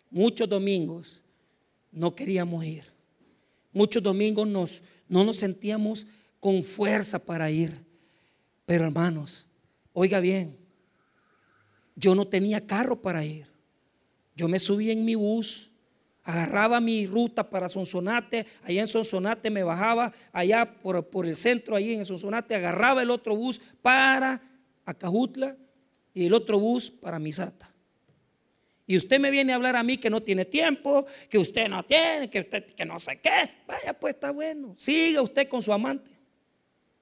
[0.09, 1.22] muchos domingos
[1.93, 2.85] no queríamos ir.
[3.73, 6.07] Muchos domingos nos, no nos sentíamos
[6.41, 7.79] con fuerza para ir.
[8.67, 9.47] Pero hermanos,
[9.93, 10.57] oiga bien,
[11.95, 13.47] yo no tenía carro para ir.
[14.35, 15.71] Yo me subí en mi bus,
[16.25, 21.93] agarraba mi ruta para Sonsonate, allá en Sonsonate me bajaba, allá por, el centro, ahí
[21.93, 24.41] en Sonsonate, agarraba el otro bus para
[24.85, 25.57] Acajutla
[26.15, 27.72] y el otro bus para Misata.
[28.87, 31.85] Y usted me viene a hablar a mí que no tiene tiempo, que usted no
[31.85, 33.51] tiene, que usted que no sé qué.
[33.67, 34.75] Vaya, pues está bueno.
[34.77, 36.11] Siga usted con su amante.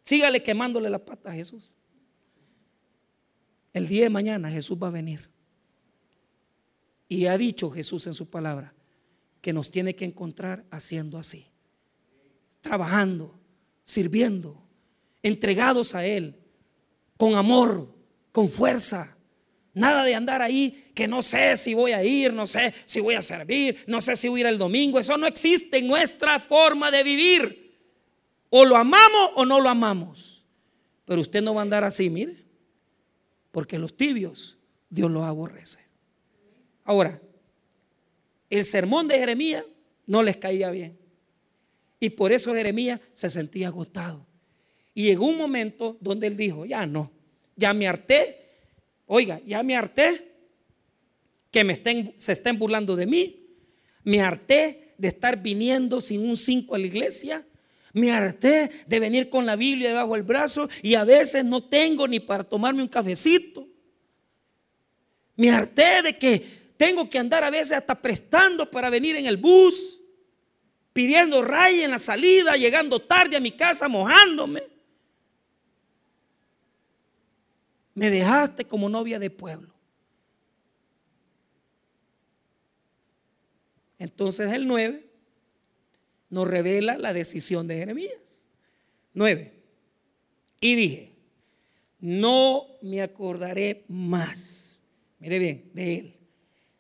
[0.03, 1.75] Sígale quemándole la pata a Jesús.
[3.73, 5.31] El día de mañana Jesús va a venir.
[7.09, 8.75] Y ha dicho Jesús en su palabra
[9.41, 11.47] que nos tiene que encontrar haciendo así.
[12.61, 13.41] Trabajando,
[13.83, 14.63] sirviendo,
[15.23, 16.37] entregados a Él,
[17.17, 17.95] con amor,
[18.33, 19.17] con fuerza.
[19.73, 23.15] Nada de andar ahí que no sé si voy a ir, no sé si voy
[23.15, 24.99] a servir, no sé si voy a ir el domingo.
[24.99, 27.79] Eso no existe en nuestra forma de vivir.
[28.49, 30.45] O lo amamos o no lo amamos.
[31.05, 32.37] Pero usted no va a andar así, mire.
[33.53, 34.59] Porque los tibios
[34.89, 35.79] Dios los aborrece.
[36.85, 37.21] Ahora,
[38.51, 39.65] el sermón de Jeremías
[40.07, 40.99] no les caía bien.
[42.01, 44.27] Y por eso Jeremías se sentía agotado.
[44.95, 47.13] Y llegó un momento donde él dijo, ya no,
[47.55, 48.40] ya me harté.
[49.13, 50.37] Oiga, ya me harté
[51.51, 53.45] que me estén, se estén burlando de mí.
[54.05, 57.45] Me harté de estar viniendo sin un cinco a la iglesia.
[57.93, 62.07] Me harté de venir con la Biblia debajo del brazo y a veces no tengo
[62.07, 63.67] ni para tomarme un cafecito.
[65.35, 66.45] Me harté de que
[66.77, 70.01] tengo que andar a veces hasta prestando para venir en el bus,
[70.93, 74.70] pidiendo raya en la salida, llegando tarde a mi casa, mojándome.
[77.95, 79.75] Me dejaste como novia de pueblo.
[83.99, 85.07] Entonces el 9
[86.31, 88.47] nos revela la decisión de Jeremías.
[89.13, 89.53] 9.
[90.61, 91.13] Y dije,
[92.01, 94.83] no me acordaré más,
[95.19, 96.17] mire bien, de él,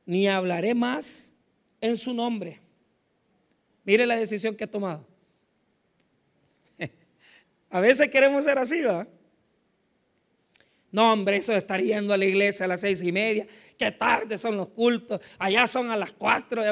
[0.07, 1.35] ni hablaré más
[1.81, 2.61] en su nombre.
[3.85, 5.07] Mire la decisión que ha tomado.
[7.71, 9.09] A veces queremos ser así, ¿verdad?
[10.93, 13.47] No, hombre, eso de estar yendo a la iglesia a las seis y media.
[13.79, 15.21] Qué tarde son los cultos.
[15.39, 16.63] Allá son a las cuatro.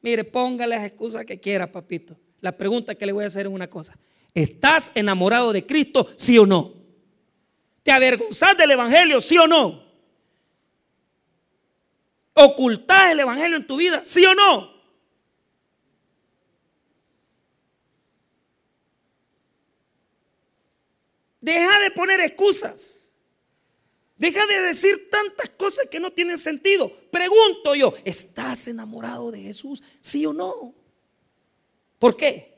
[0.00, 2.18] Mire, póngale las excusas que quiera, papito.
[2.40, 3.96] La pregunta que le voy a hacer es una cosa.
[4.34, 6.74] ¿Estás enamorado de Cristo, sí o no?
[7.82, 9.82] ¿Te avergonzás del Evangelio, sí o no?
[12.34, 14.72] ¿Ocultás el Evangelio en tu vida, sí o no?
[21.40, 23.01] Deja de poner excusas.
[24.16, 26.92] Deja de decir tantas cosas que no tienen sentido.
[27.10, 29.82] Pregunto yo, ¿estás enamorado de Jesús?
[30.00, 30.74] ¿Sí o no?
[31.98, 32.52] ¿Por qué?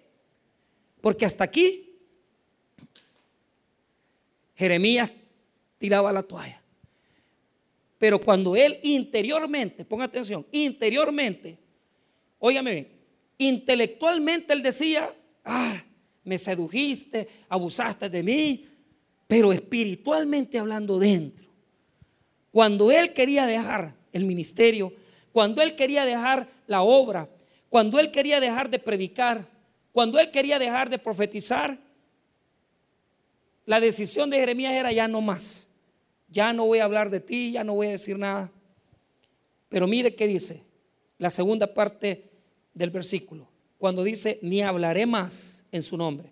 [1.00, 1.98] Porque hasta aquí
[4.54, 5.12] Jeremías
[5.78, 6.62] tiraba la toalla.
[7.98, 11.58] Pero cuando él interiormente, ponga atención, interiormente,
[12.38, 12.88] óigame bien,
[13.38, 15.82] intelectualmente él decía, ah,
[16.24, 18.68] me sedujiste, abusaste de mí,
[19.26, 21.44] pero espiritualmente hablando dentro
[22.54, 24.92] cuando él quería dejar el ministerio,
[25.32, 27.28] cuando él quería dejar la obra,
[27.68, 29.48] cuando él quería dejar de predicar,
[29.90, 31.76] cuando él quería dejar de profetizar,
[33.66, 35.66] la decisión de Jeremías era ya no más.
[36.28, 38.52] Ya no voy a hablar de ti, ya no voy a decir nada.
[39.68, 40.62] Pero mire qué dice
[41.18, 42.30] la segunda parte
[42.72, 43.48] del versículo.
[43.78, 46.30] Cuando dice, ni hablaré más en su nombre.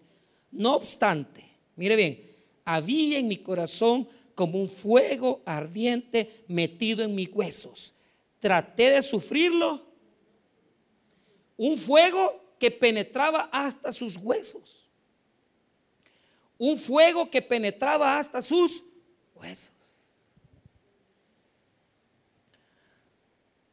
[0.53, 2.32] No obstante, mire bien,
[2.65, 7.95] había en mi corazón como un fuego ardiente metido en mis huesos.
[8.41, 9.87] Traté de sufrirlo.
[11.57, 14.89] Un fuego que penetraba hasta sus huesos.
[16.59, 18.85] Un fuego que penetraba hasta sus
[19.35, 19.73] huesos.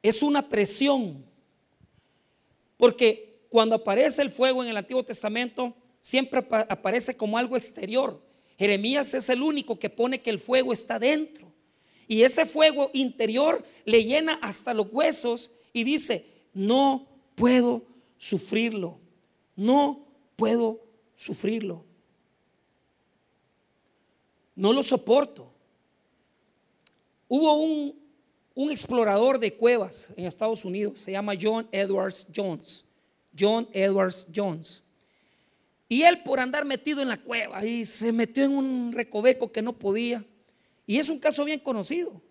[0.01, 1.25] Es una presión.
[2.77, 8.28] Porque cuando aparece el fuego en el Antiguo Testamento, siempre aparece como algo exterior.
[8.59, 11.47] Jeremías es el único que pone que el fuego está dentro.
[12.09, 17.83] Y ese fuego interior le llena hasta los huesos y dice, no puedo
[18.17, 18.99] sufrirlo.
[19.55, 20.05] No
[20.35, 20.81] puedo
[21.15, 21.85] sufrirlo.
[24.55, 25.49] No lo soporto.
[27.29, 27.95] Hubo un,
[28.55, 32.83] un explorador de cuevas en Estados Unidos, se llama John Edwards Jones.
[33.39, 34.83] John Edwards Jones.
[35.91, 39.63] Y él por andar metido en la cueva y se metió en un recoveco que
[39.63, 40.23] no podía.
[40.85, 42.21] Y es un caso bien conocido,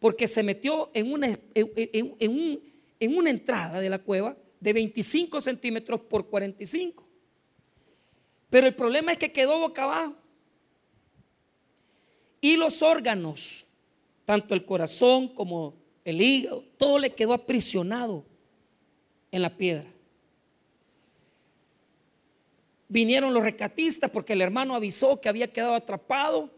[0.00, 6.26] porque se metió en una, en, una entrada de la cueva de 25 centímetros por
[6.26, 7.06] 45.
[8.50, 10.16] Pero el problema es que quedó boca abajo.
[12.40, 13.66] Y los órganos,
[14.24, 15.74] tanto el corazón como
[16.04, 18.24] el hígado, todo le quedó aprisionado
[19.30, 19.86] en la piedra.
[22.90, 26.50] Vinieron los recatistas porque el hermano avisó que había quedado atrapado.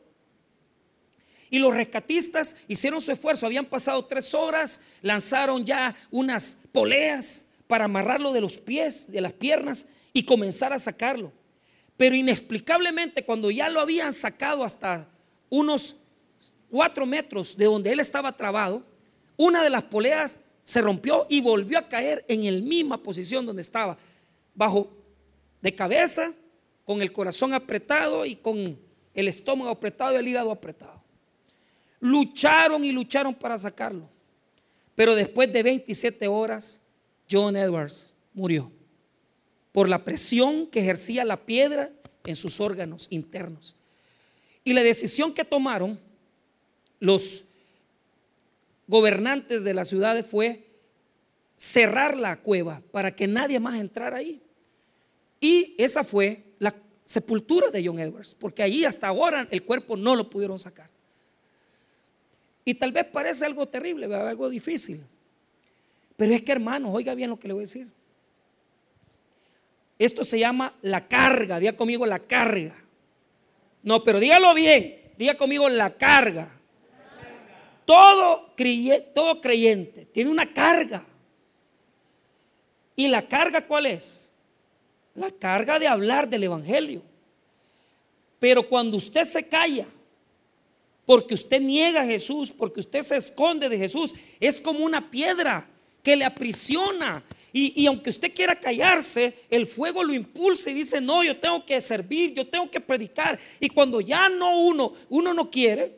[1.50, 7.84] Y los rescatistas hicieron su esfuerzo, habían pasado tres horas, lanzaron ya unas poleas para
[7.84, 11.30] amarrarlo de los pies, de las piernas y comenzar a sacarlo.
[11.98, 15.06] Pero inexplicablemente cuando ya lo habían sacado hasta
[15.50, 15.96] unos
[16.70, 18.82] cuatro metros de donde él estaba trabado,
[19.36, 23.60] una de las poleas se rompió y volvió a caer en la misma posición donde
[23.60, 23.98] estaba,
[24.54, 25.01] bajo
[25.62, 26.34] de cabeza,
[26.84, 28.78] con el corazón apretado y con
[29.14, 31.00] el estómago apretado y el hígado apretado.
[32.00, 34.08] Lucharon y lucharon para sacarlo.
[34.94, 36.80] Pero después de 27 horas,
[37.30, 38.70] John Edwards murió
[39.70, 41.90] por la presión que ejercía la piedra
[42.24, 43.76] en sus órganos internos.
[44.64, 45.98] Y la decisión que tomaron
[47.00, 47.46] los
[48.86, 50.66] gobernantes de las ciudades fue
[51.56, 54.42] cerrar la cueva para que nadie más entrara ahí.
[55.42, 56.72] Y esa fue la
[57.04, 60.88] sepultura de John Edwards, porque allí hasta ahora el cuerpo no lo pudieron sacar.
[62.64, 65.04] Y tal vez parece algo terrible, algo difícil.
[66.16, 67.88] Pero es que hermanos, oiga bien lo que le voy a decir.
[69.98, 72.76] Esto se llama la carga, diga conmigo la carga.
[73.82, 76.48] No, pero dígalo bien, diga conmigo la carga.
[77.84, 78.54] Todo,
[79.12, 81.04] todo creyente tiene una carga.
[82.94, 84.31] ¿Y la carga cuál es?
[85.14, 87.02] La carga de hablar del Evangelio.
[88.38, 89.86] Pero cuando usted se calla,
[91.04, 95.68] porque usted niega a Jesús, porque usted se esconde de Jesús, es como una piedra
[96.02, 97.22] que le aprisiona.
[97.54, 101.80] Y, aunque usted quiera callarse, el fuego lo impulsa y dice, no, yo tengo que
[101.82, 103.38] servir, yo tengo que predicar.
[103.60, 105.94] Y cuando ya no uno, uno no quiere,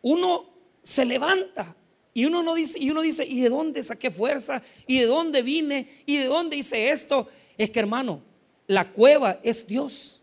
[0.00, 0.46] uno
[0.82, 1.74] se levanta
[2.14, 4.62] y uno no dice, y uno dice, ¿y de dónde saqué fuerza?
[4.86, 5.88] ¿Y de dónde vine?
[6.06, 7.28] ¿Y de dónde hice esto?
[7.58, 8.22] Es que hermano,
[8.68, 10.22] la cueva es Dios.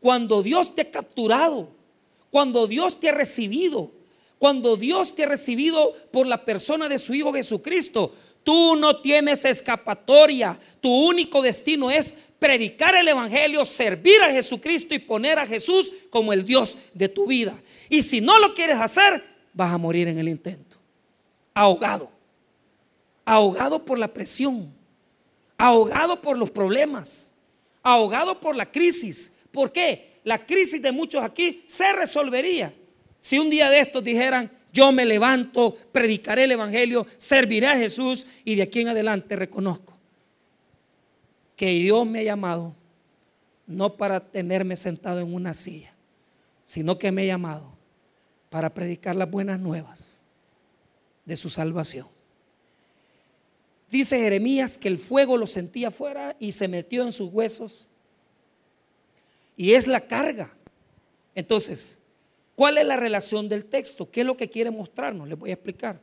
[0.00, 1.68] Cuando Dios te ha capturado,
[2.30, 3.92] cuando Dios te ha recibido,
[4.38, 8.12] cuando Dios te ha recibido por la persona de su Hijo Jesucristo,
[8.42, 10.58] tú no tienes escapatoria.
[10.80, 16.32] Tu único destino es predicar el Evangelio, servir a Jesucristo y poner a Jesús como
[16.32, 17.56] el Dios de tu vida.
[17.88, 19.22] Y si no lo quieres hacer,
[19.52, 20.67] vas a morir en el intento.
[21.58, 22.08] Ahogado.
[23.24, 24.72] Ahogado por la presión.
[25.56, 27.34] Ahogado por los problemas.
[27.82, 29.34] Ahogado por la crisis.
[29.50, 30.20] ¿Por qué?
[30.22, 32.72] La crisis de muchos aquí se resolvería
[33.18, 38.24] si un día de estos dijeran, yo me levanto, predicaré el Evangelio, serviré a Jesús
[38.44, 39.94] y de aquí en adelante reconozco
[41.56, 42.72] que Dios me ha llamado
[43.66, 45.92] no para tenerme sentado en una silla,
[46.62, 47.72] sino que me ha llamado
[48.48, 50.17] para predicar las buenas nuevas
[51.28, 52.08] de su salvación.
[53.88, 57.86] Dice Jeremías que el fuego lo sentía afuera y se metió en sus huesos.
[59.56, 60.52] Y es la carga.
[61.36, 62.00] Entonces,
[62.58, 64.10] ¿Cuál es la relación del texto?
[64.10, 65.28] ¿Qué es lo que quiere mostrarnos?
[65.28, 66.00] Les voy a explicar.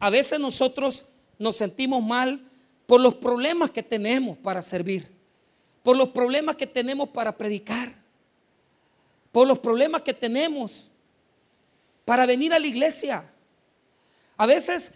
[0.00, 1.06] A veces nosotros
[1.38, 2.44] nos sentimos mal
[2.84, 5.06] por los problemas que tenemos para servir,
[5.84, 7.94] por los problemas que tenemos para predicar,
[9.30, 10.90] por los problemas que tenemos
[12.04, 13.29] para venir a la iglesia.
[14.40, 14.92] A veces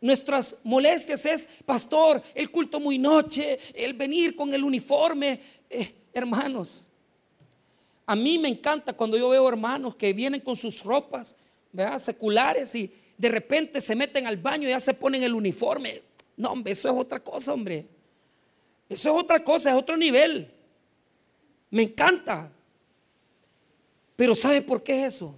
[0.00, 5.38] nuestras molestias es, pastor, el culto muy noche, el venir con el uniforme.
[5.68, 6.88] Eh, hermanos,
[8.06, 11.36] a mí me encanta cuando yo veo hermanos que vienen con sus ropas
[11.70, 11.98] ¿verdad?
[11.98, 16.00] seculares y de repente se meten al baño y ya se ponen el uniforme.
[16.34, 17.84] No, hombre, eso es otra cosa, hombre.
[18.88, 20.50] Eso es otra cosa, es otro nivel.
[21.70, 22.50] Me encanta.
[24.16, 25.34] Pero ¿sabe por qué es eso?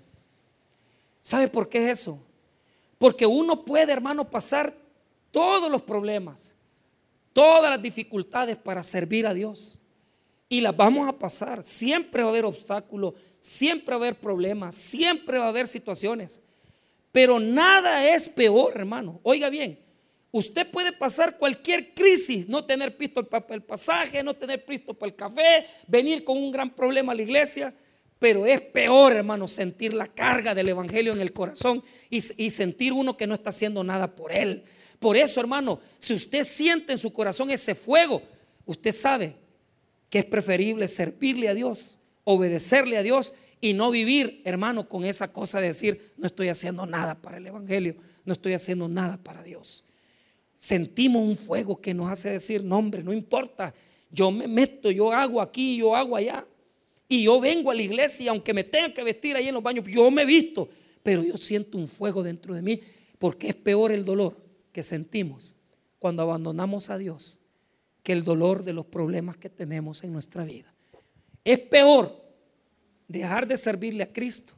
[1.20, 2.29] ¿Sabe por qué es eso?
[3.00, 4.76] Porque uno puede, hermano, pasar
[5.30, 6.54] todos los problemas,
[7.32, 9.80] todas las dificultades para servir a Dios
[10.50, 11.62] y las vamos a pasar.
[11.62, 16.42] Siempre va a haber obstáculos, siempre va a haber problemas, siempre va a haber situaciones.
[17.10, 19.18] Pero nada es peor, hermano.
[19.22, 19.78] Oiga bien,
[20.30, 25.08] usted puede pasar cualquier crisis, no tener pisto para el pasaje, no tener pisto para
[25.08, 27.74] el café, venir con un gran problema a la iglesia.
[28.18, 33.16] Pero es peor, hermano, sentir la carga del Evangelio en el corazón y, sentir uno
[33.16, 34.64] que no está haciendo nada por él.
[34.98, 38.22] Por eso, hermano, si usted siente en su corazón ese fuego,
[38.66, 39.34] usted sabe
[40.10, 45.32] que es preferible servirle a Dios, obedecerle a Dios y no vivir, hermano, con esa
[45.32, 47.94] cosa de decir, no estoy haciendo nada para el Evangelio,
[48.24, 49.84] no estoy haciendo nada para Dios.
[50.58, 53.72] Sentimos un fuego que nos hace decir, no hombre, no importa,
[54.10, 56.44] yo me meto, yo hago aquí, yo hago allá.
[57.08, 59.84] Y yo vengo a la iglesia, aunque me tenga que vestir ahí en los baños,
[59.88, 60.68] yo me visto,
[61.02, 62.80] pero yo siento un fuego dentro de mí,
[63.18, 64.36] porque es peor el dolor
[64.72, 65.56] que sentimos
[65.98, 67.40] cuando abandonamos a Dios
[68.02, 70.72] que el dolor de los problemas que tenemos en nuestra vida.
[71.44, 72.18] Es peor
[73.08, 74.54] dejar de servirle a Cristo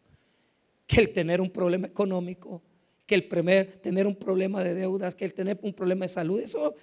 [0.86, 2.62] que el tener un problema económico,
[3.06, 6.40] que el primer, tener un problema de deudas, que el tener un problema de salud.
[6.40, 6.74] Eso,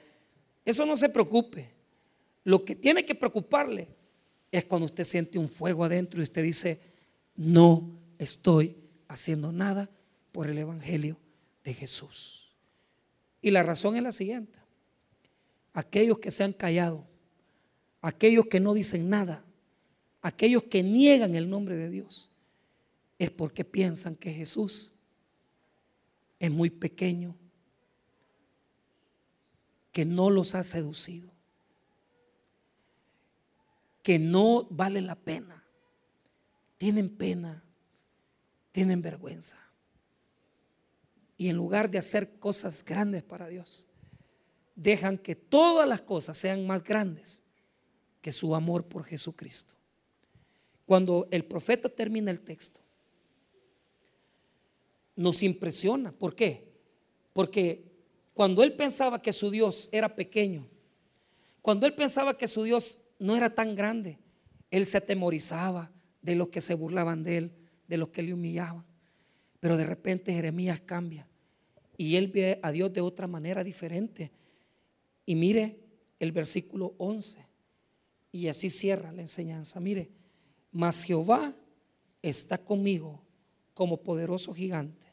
[0.65, 1.69] eso no se preocupe.
[2.43, 3.87] Lo que tiene que preocuparle
[4.51, 6.79] es cuando usted siente un fuego adentro y usted dice,
[7.35, 8.75] no estoy
[9.09, 9.89] haciendo nada
[10.31, 11.17] por el Evangelio
[11.65, 12.53] de Jesús.
[13.41, 14.59] Y la razón es la siguiente.
[15.73, 17.05] Aquellos que se han callado,
[18.01, 19.43] aquellos que no dicen nada,
[20.21, 22.29] aquellos que niegan el nombre de Dios,
[23.17, 24.93] es porque piensan que Jesús
[26.39, 27.35] es muy pequeño,
[29.91, 31.29] que no los ha seducido,
[34.03, 35.63] que no vale la pena.
[36.77, 37.63] Tienen pena,
[38.79, 39.57] tienen vergüenza.
[41.35, 43.85] Y en lugar de hacer cosas grandes para Dios,
[44.73, 47.43] dejan que todas las cosas sean más grandes
[48.21, 49.73] que su amor por Jesucristo.
[50.85, 52.79] Cuando el profeta termina el texto,
[55.17, 56.13] nos impresiona.
[56.13, 56.71] ¿Por qué?
[57.33, 57.83] Porque
[58.33, 60.65] cuando él pensaba que su Dios era pequeño,
[61.61, 64.19] cuando él pensaba que su Dios no era tan grande,
[64.71, 67.58] él se atemorizaba de los que se burlaban de él,
[67.89, 68.85] de los que le humillaban.
[69.59, 71.27] Pero de repente Jeremías cambia
[71.97, 74.31] y él ve a Dios de otra manera diferente.
[75.25, 75.79] Y mire
[76.19, 77.45] el versículo 11.
[78.31, 79.81] Y así cierra la enseñanza.
[79.81, 80.09] Mire,
[80.71, 81.53] mas Jehová
[82.21, 83.21] está conmigo
[83.73, 85.07] como poderoso gigante.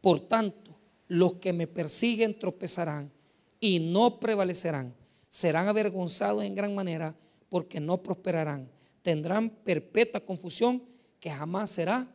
[0.00, 3.12] Por tanto, los que me persiguen tropezarán
[3.60, 4.94] y no prevalecerán.
[5.28, 7.14] Serán avergonzados en gran manera
[7.48, 8.70] porque no prosperarán.
[9.02, 10.82] Tendrán perpetua confusión
[11.22, 12.12] que jamás será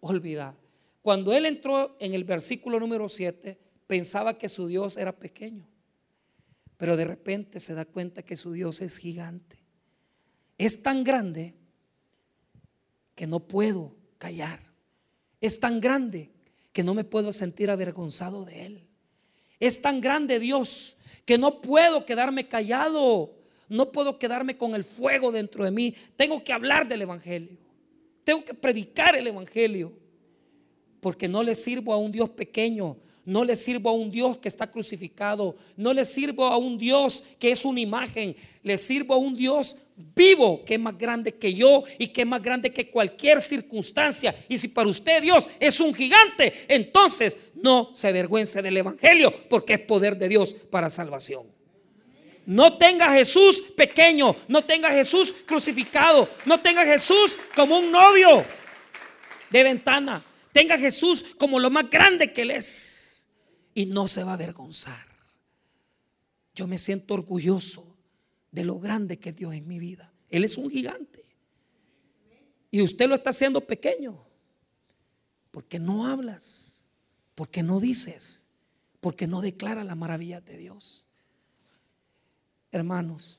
[0.00, 0.54] olvidada.
[1.00, 5.66] Cuando él entró en el versículo número 7, pensaba que su Dios era pequeño.
[6.76, 9.58] Pero de repente se da cuenta que su Dios es gigante.
[10.58, 11.54] Es tan grande
[13.14, 14.60] que no puedo callar.
[15.40, 16.30] Es tan grande
[16.74, 18.86] que no me puedo sentir avergonzado de Él.
[19.60, 23.34] Es tan grande Dios que no puedo quedarme callado.
[23.70, 25.94] No puedo quedarme con el fuego dentro de mí.
[26.16, 27.62] Tengo que hablar del Evangelio.
[28.24, 29.92] Tengo que predicar el Evangelio.
[31.00, 32.96] Porque no le sirvo a un Dios pequeño.
[33.24, 35.56] No le sirvo a un Dios que está crucificado.
[35.76, 38.34] No le sirvo a un Dios que es una imagen.
[38.62, 39.76] Le sirvo a un Dios
[40.14, 44.34] vivo que es más grande que yo y que es más grande que cualquier circunstancia.
[44.48, 49.74] Y si para usted Dios es un gigante, entonces no se avergüence del Evangelio porque
[49.74, 51.61] es poder de Dios para salvación.
[52.44, 58.44] No tenga Jesús pequeño, no tenga Jesús crucificado, no tenga Jesús como un novio
[59.50, 60.22] de ventana.
[60.52, 63.26] Tenga Jesús como lo más grande que Él es.
[63.74, 65.06] Y no se va a avergonzar.
[66.54, 67.96] Yo me siento orgulloso
[68.50, 70.12] de lo grande que es Dios en mi vida.
[70.28, 71.24] Él es un gigante.
[72.70, 74.22] Y usted lo está haciendo pequeño.
[75.50, 76.82] Porque no hablas.
[77.34, 78.44] Porque no dices.
[79.00, 81.06] Porque no declara la maravilla de Dios.
[82.72, 83.38] Hermanos,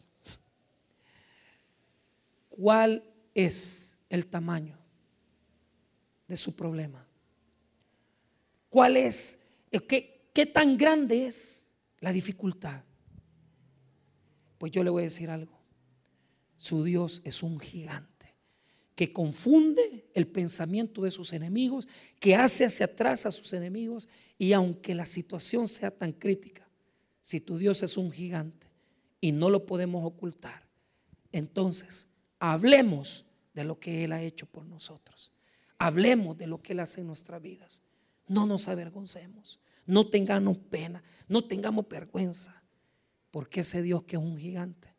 [2.50, 3.04] ¿cuál
[3.34, 4.78] es el tamaño
[6.28, 7.06] de su problema?
[8.70, 9.40] ¿Cuál es?
[9.88, 11.68] ¿Qué, qué tan grande es
[12.00, 12.84] la dificultad?
[14.60, 15.60] Pues yo le voy a decir algo.
[16.56, 18.36] Su Dios es un gigante
[18.96, 21.88] que confunde el pensamiento de sus enemigos,
[22.20, 24.08] que hace hacia atrás a sus enemigos
[24.38, 26.70] y aunque la situación sea tan crítica,
[27.20, 28.73] si tu Dios es un gigante
[29.24, 30.68] y no lo podemos ocultar,
[31.32, 35.32] entonces hablemos de lo que Él ha hecho por nosotros.
[35.78, 37.84] Hablemos de lo que Él hace en nuestras vidas.
[38.28, 42.64] No nos avergoncemos, no tengamos pena, no tengamos vergüenza.
[43.32, 44.94] Porque ese Dios que es un gigante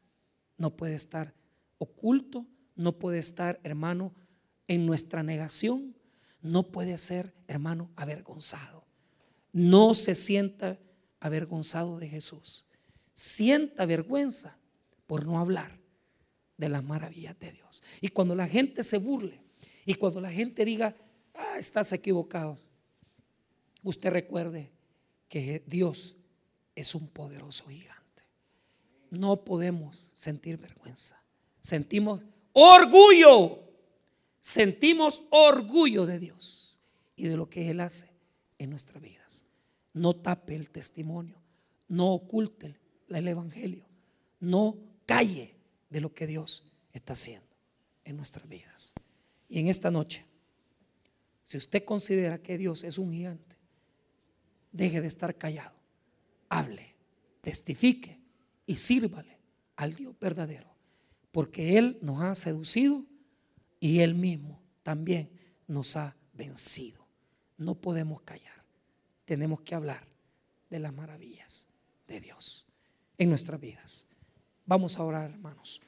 [0.57, 1.35] no puede estar
[1.77, 2.47] oculto,
[2.77, 4.15] no puede estar, hermano,
[4.69, 5.95] en nuestra negación,
[6.41, 8.87] no puede ser, hermano, avergonzado.
[9.53, 10.79] No se sienta
[11.21, 12.67] avergonzado de Jesús.
[13.15, 14.59] Sienta vergüenza
[15.07, 15.79] por no hablar
[16.57, 17.83] de las maravillas de Dios.
[18.01, 19.41] Y cuando la gente se burle
[19.87, 20.95] y cuando la gente diga,
[21.35, 22.59] ah, estás equivocado,
[23.83, 24.71] usted recuerde
[25.29, 26.17] que Dios
[26.75, 28.05] es un poderoso gigante
[29.19, 31.21] no podemos sentir vergüenza.
[31.61, 33.61] Sentimos orgullo.
[34.41, 36.81] Sentimos orgullo de Dios
[37.17, 38.11] y de lo que Él hace
[38.59, 39.45] en nuestras vidas.
[39.95, 41.41] No tape el testimonio.
[41.89, 42.67] No oculte
[43.09, 43.85] el Evangelio.
[44.41, 44.77] No
[45.07, 45.55] calle
[45.91, 47.49] de lo que Dios está haciendo
[48.05, 48.95] en nuestras vidas.
[49.49, 50.25] Y en esta noche,
[51.45, 53.57] si usted considera que Dios es un gigante,
[54.73, 55.75] deje de estar callado.
[56.49, 56.95] Hable,
[57.41, 58.19] testifique
[58.67, 59.39] y sírvale
[59.77, 60.75] al Dios verdadero,
[61.33, 63.05] porque Él nos ha seducido
[63.81, 65.31] y Él mismo también
[65.67, 67.07] nos ha vencido.
[67.57, 68.65] No podemos callar.
[69.25, 70.07] Tenemos que hablar
[70.71, 71.69] de las maravillas
[72.07, 72.67] de Dios
[73.19, 74.09] en nuestras vidas.
[74.67, 75.83] Vamos a orar, hermanos.